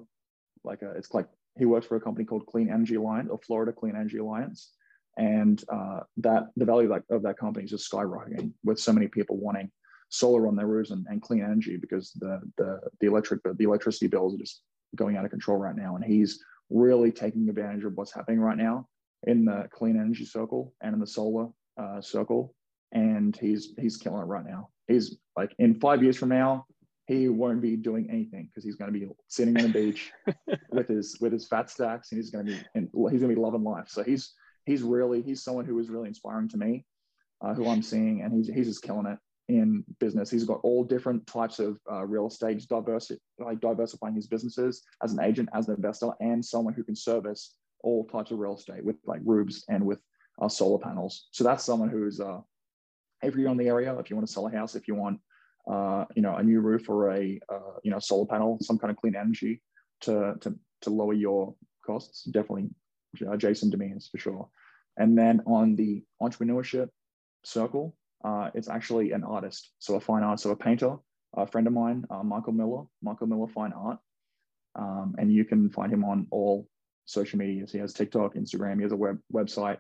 [0.64, 3.72] Like a, it's like he works for a company called Clean Energy Alliance or Florida
[3.72, 4.72] Clean Energy Alliance.
[5.18, 8.94] And uh, that the value of that, of that company is just skyrocketing with so
[8.94, 9.70] many people wanting
[10.10, 14.08] solar on their roofs and, and clean energy because the, the the electric the electricity
[14.08, 14.62] bills are just
[14.96, 15.96] going out of control right now.
[15.96, 18.88] And he's really taking advantage of what's happening right now
[19.24, 21.48] in the clean energy circle and in the solar
[21.78, 22.54] uh, circle.
[22.94, 26.66] And he's he's killing it right now he's like in five years from now
[27.08, 30.12] he won't be doing anything because he's going to be sitting on the beach
[30.72, 33.36] with his with his fat stacks and he's going to be and he's going to
[33.36, 34.34] be loving life so he's
[34.66, 36.86] he's really he's someone who is really inspiring to me,
[37.42, 39.18] uh, who I'm seeing, and he's he's just killing it
[39.48, 40.30] in business.
[40.30, 45.14] He's got all different types of uh, real estate, diverse, like diversifying his businesses as
[45.14, 48.84] an agent, as an investor, and someone who can service all types of real estate
[48.84, 50.02] with like roofs and with
[50.42, 51.28] uh, solar panels.
[51.32, 52.40] So that's someone who's uh,
[53.24, 55.20] if you're in the area, if you want to sell a house, if you want
[55.70, 58.92] uh, you know a new roof or a uh, you know solar panel, some kind
[58.92, 59.62] of clean energy
[60.02, 61.56] to to to lower your
[61.86, 62.70] costs, definitely
[63.38, 64.50] Jason Demers for sure.
[64.98, 66.90] And then on the entrepreneurship
[67.44, 70.98] circle, uh, it's actually an artist, so a fine art, so a painter,
[71.36, 74.00] a friend of mine, uh, Michael Miller, Michael Miller Fine Art,
[74.76, 76.68] um, and you can find him on all
[77.06, 77.72] social medias.
[77.72, 79.78] He has TikTok, Instagram, he has a web website,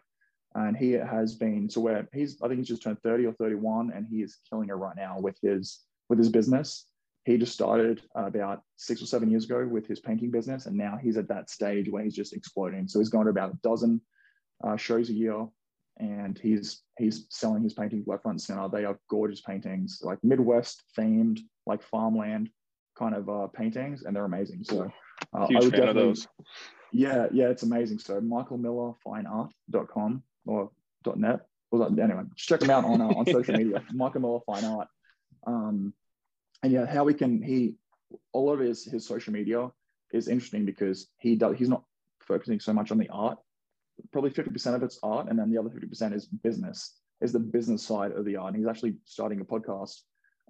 [0.55, 3.91] and he has been so where he's I think he's just turned 30 or 31,
[3.93, 5.79] and he is killing it right now with his
[6.09, 6.85] with his business
[7.23, 10.97] he just started about six or seven years ago with his painting business, and now
[11.01, 12.87] he's at that stage where he's just exploding.
[12.87, 14.01] So he's gone to about a dozen
[14.63, 15.45] uh, shows a year,
[15.97, 18.67] and he's he's selling his paintings left, front, and center.
[18.69, 22.49] They are gorgeous paintings, like Midwest themed, like farmland
[22.97, 24.63] kind of uh, paintings, and they're amazing.
[24.63, 24.91] So
[25.33, 26.27] uh, Huge I would fan of those.
[26.91, 27.99] Yeah, yeah, it's amazing.
[27.99, 30.71] So Michael Miller fine Art.com or
[31.15, 31.41] .net.
[31.71, 33.83] Well, anyway, just check him out on uh, on social media.
[33.93, 34.87] Michael Miller Fine Art.
[35.47, 35.93] Um,
[36.63, 37.75] and yeah, how we can he
[38.33, 39.71] all of his his social media
[40.11, 41.83] is interesting because he does he's not
[42.19, 43.37] focusing so much on the art.
[44.11, 47.83] Probably 50% of it's art, and then the other 50% is business, is the business
[47.83, 48.53] side of the art.
[48.53, 50.01] And he's actually starting a podcast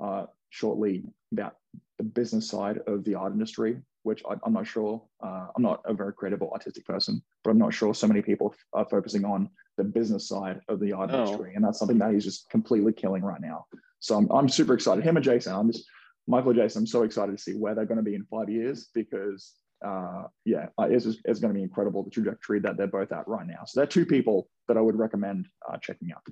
[0.02, 1.56] uh, shortly about
[1.98, 5.02] the business side of the art industry, which I, am not sure.
[5.24, 8.56] Uh, I'm not a very credible artistic person, but I'm not sure so many people
[8.74, 11.24] are focusing on the business side of the art oh.
[11.24, 13.66] industry, and that's something that he's just completely killing right now.
[13.99, 15.04] So I'm, I'm super excited.
[15.04, 15.86] Him and Jason, I'm just
[16.28, 18.49] Michael and Jason, I'm so excited to see where they're going to be in five
[18.49, 19.54] years because,
[19.86, 23.28] uh, yeah, it's, just, it's going to be incredible the trajectory that they're both at
[23.28, 23.64] right now.
[23.66, 26.24] So they're two people that I would recommend uh, checking out.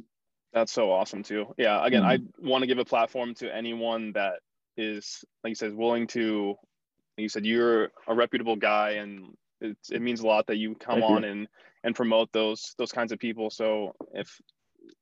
[0.53, 1.53] That's so awesome too.
[1.57, 1.85] Yeah.
[1.85, 2.45] Again, mm-hmm.
[2.45, 4.39] I want to give a platform to anyone that
[4.77, 6.55] is, like you said, willing to.
[7.19, 11.01] You said you're a reputable guy, and it, it means a lot that you come
[11.01, 11.29] Thank on you.
[11.29, 11.47] and
[11.83, 13.49] and promote those those kinds of people.
[13.49, 14.39] So if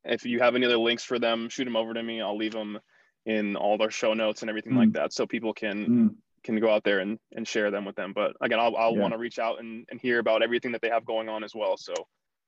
[0.04, 2.22] if you have any other links for them, shoot them over to me.
[2.22, 2.80] I'll leave them
[3.28, 4.78] in all their show notes and everything mm.
[4.78, 6.16] like that so people can mm.
[6.44, 9.02] can go out there and, and share them with them but again i'll, I'll yeah.
[9.02, 11.54] want to reach out and, and hear about everything that they have going on as
[11.54, 11.94] well so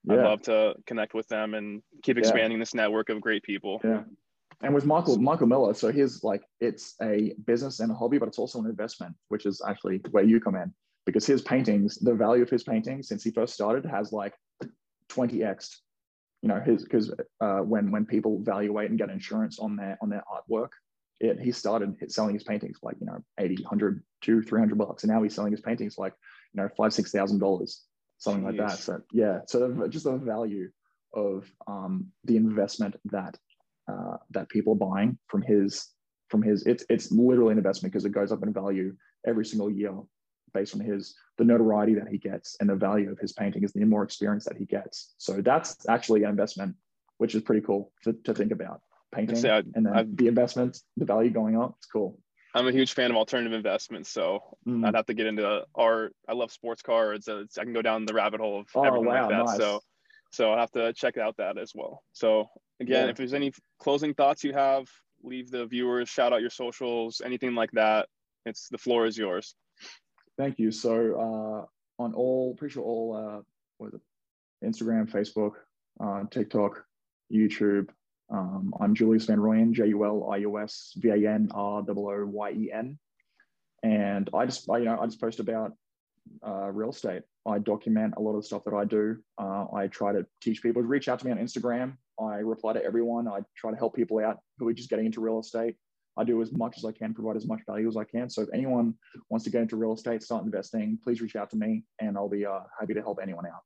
[0.06, 0.14] yeah.
[0.14, 2.62] i'd love to connect with them and keep expanding yeah.
[2.62, 4.02] this network of great people yeah
[4.64, 8.28] and with michael michael miller so he's like it's a business and a hobby but
[8.28, 10.74] it's also an investment which is actually where you come in.
[11.06, 14.34] Because his paintings the value of his paintings since he first started has like
[15.10, 15.78] 20x
[16.44, 20.10] you know his because uh, when when people valuate and get insurance on their on
[20.10, 20.70] their artwork
[21.20, 25.04] it, he started selling his paintings like you know 80 100 2 300 bucks.
[25.04, 26.14] And now he's selling his paintings like
[26.54, 27.86] you know five six thousand dollars
[28.20, 28.58] something Jeez.
[28.60, 28.78] like that.
[28.78, 30.70] So yeah so just the value
[31.14, 33.36] of um, the investment that
[33.90, 35.90] uh, that people are buying from his
[36.30, 39.70] from his it's it's literally an investment because it goes up in value every single
[39.70, 39.94] year
[40.54, 43.74] based on his the notoriety that he gets and the value of his painting is
[43.74, 45.14] the more experience that he gets.
[45.18, 46.76] So that's actually an investment,
[47.18, 48.82] which is pretty cool to, to think about
[49.14, 51.76] painting I, and then I've, the investments the value going up.
[51.78, 52.20] It's cool.
[52.56, 54.86] I'm a huge fan of alternative investments, so mm.
[54.86, 56.16] I'd have to get into art.
[56.28, 57.28] I love sports cars.
[57.30, 59.46] I can go down the rabbit hole of oh, everything wow, like that.
[59.46, 59.58] Nice.
[59.58, 59.82] So,
[60.32, 62.04] so I have to check out that as well.
[62.14, 62.50] So
[62.80, 63.12] again, yeah.
[63.12, 64.88] if there's any closing thoughts you have,
[65.24, 68.08] leave the viewers, shout out your socials, anything like that.
[68.46, 69.56] It's the floor is yours.
[70.38, 70.72] Thank you.
[70.72, 71.68] So
[72.00, 73.42] uh, on all, pretty sure all, uh,
[73.78, 74.02] what is it?
[74.66, 75.54] Instagram, Facebook,
[76.00, 76.84] uh, TikTok,
[77.32, 77.90] YouTube.
[78.32, 81.84] Um, I'm Julius Van Rooyen, J U L I U S V A N R
[81.88, 83.00] O O Y E N,
[83.82, 85.74] and I just, I, you know, I just post about
[86.46, 87.24] uh, real estate.
[87.48, 89.18] I document a lot of the stuff that I do.
[89.38, 90.82] Uh, I try to teach people.
[90.82, 91.98] to Reach out to me on Instagram.
[92.20, 93.28] I reply to everyone.
[93.28, 95.76] I try to help people out who are just getting into real estate.
[96.18, 98.30] I do as much as I can, provide as much value as I can.
[98.30, 98.94] So if anyone
[99.30, 102.28] wants to get into real estate, start investing, please reach out to me, and I'll
[102.28, 103.62] be uh, happy to help anyone out.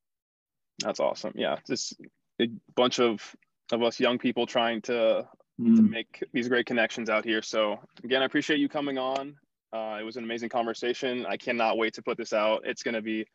[0.80, 1.34] That's awesome.
[1.36, 1.95] Yeah, just
[2.39, 3.36] a bunch of
[3.71, 5.28] of us young people trying to
[5.59, 5.76] mm.
[5.76, 7.41] to make these great connections out here.
[7.41, 9.36] So again, I appreciate you coming on.
[9.71, 11.26] Uh, it was an amazing conversation.
[11.26, 12.61] I cannot wait to put this out.
[12.65, 13.26] It's going to be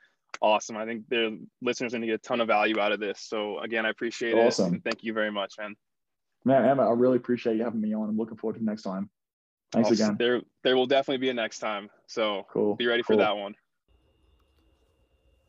[0.40, 0.76] awesome.
[0.76, 3.20] I think the listeners are going to get a ton of value out of this.
[3.20, 4.46] So again, I appreciate it.
[4.46, 4.76] awesome.
[4.76, 4.84] it.
[4.84, 5.74] thank you very much, man.
[6.44, 8.08] Man, Emma, I really appreciate you having me on.
[8.08, 9.10] I'm looking forward to the next time.
[9.72, 10.16] Thanks again.
[10.18, 11.90] There, there will definitely be a next time.
[12.06, 12.74] So cool.
[12.76, 13.16] be ready cool.
[13.16, 13.54] for that one.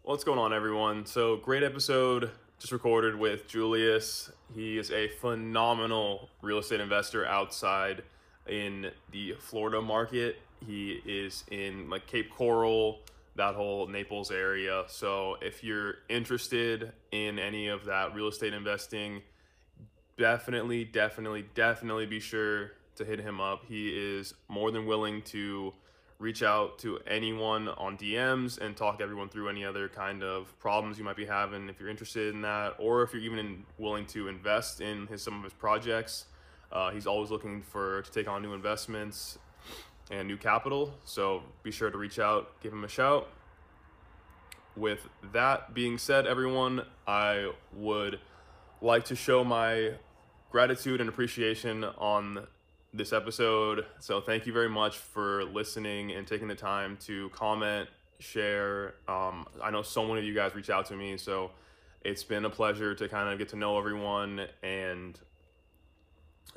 [0.03, 1.05] What's going on, everyone?
[1.05, 4.31] So great episode just recorded with Julius.
[4.53, 8.03] He is a phenomenal real estate investor outside
[8.47, 10.39] in the Florida market.
[10.65, 12.99] He is in like Cape Coral,
[13.35, 14.83] that whole Naples area.
[14.87, 19.21] So if you're interested in any of that real estate investing,
[20.17, 23.63] definitely, definitely, definitely be sure to hit him up.
[23.65, 25.73] He is more than willing to
[26.19, 30.97] reach out to anyone on DMs and talk everyone through any other kind of problems
[30.97, 34.05] you might be having if you're interested in that, or if you're even in, willing
[34.05, 36.25] to invest in his some of his projects.
[36.71, 39.39] Uh, he's always looking for to take on new investments
[40.09, 40.93] and new capital.
[41.05, 43.27] So be sure to reach out, give him a shout.
[44.75, 48.19] With that being said, everyone, I would
[48.81, 49.93] like to show my
[50.51, 52.47] gratitude and appreciation on
[52.93, 53.85] this episode.
[53.99, 57.89] So thank you very much for listening and taking the time to comment,
[58.19, 58.95] share.
[59.07, 61.51] Um, I know so many of you guys reach out to me, so
[62.01, 65.19] it's been a pleasure to kind of get to know everyone and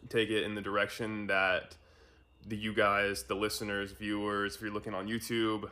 [0.09, 1.77] take it in the direction that
[2.47, 5.71] the you guys, the listeners, viewers, if you're looking on YouTube,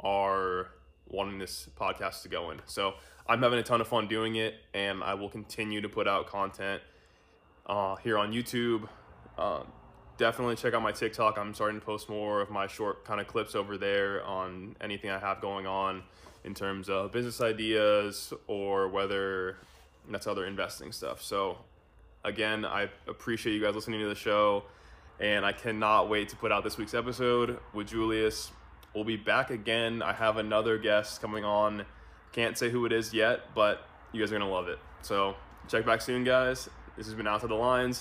[0.00, 0.68] are
[1.08, 2.60] wanting this podcast to go in.
[2.66, 2.94] So
[3.26, 6.26] I'm having a ton of fun doing it, and I will continue to put out
[6.26, 6.82] content
[7.66, 8.88] uh, here on YouTube.
[9.38, 9.62] Uh,
[10.16, 11.38] definitely check out my TikTok.
[11.38, 15.10] I'm starting to post more of my short kind of clips over there on anything
[15.10, 16.02] I have going on
[16.44, 19.56] in terms of business ideas or whether
[20.10, 21.22] that's other investing stuff.
[21.22, 21.58] So,
[22.24, 24.64] again, I appreciate you guys listening to the show,
[25.22, 28.50] and I cannot wait to put out this week's episode with Julius.
[28.92, 30.02] We'll be back again.
[30.02, 31.86] I have another guest coming on.
[32.32, 34.80] Can't say who it is yet, but you guys are going to love it.
[35.02, 35.36] So,
[35.68, 36.68] check back soon, guys.
[36.96, 38.00] This has been Out to the Lines.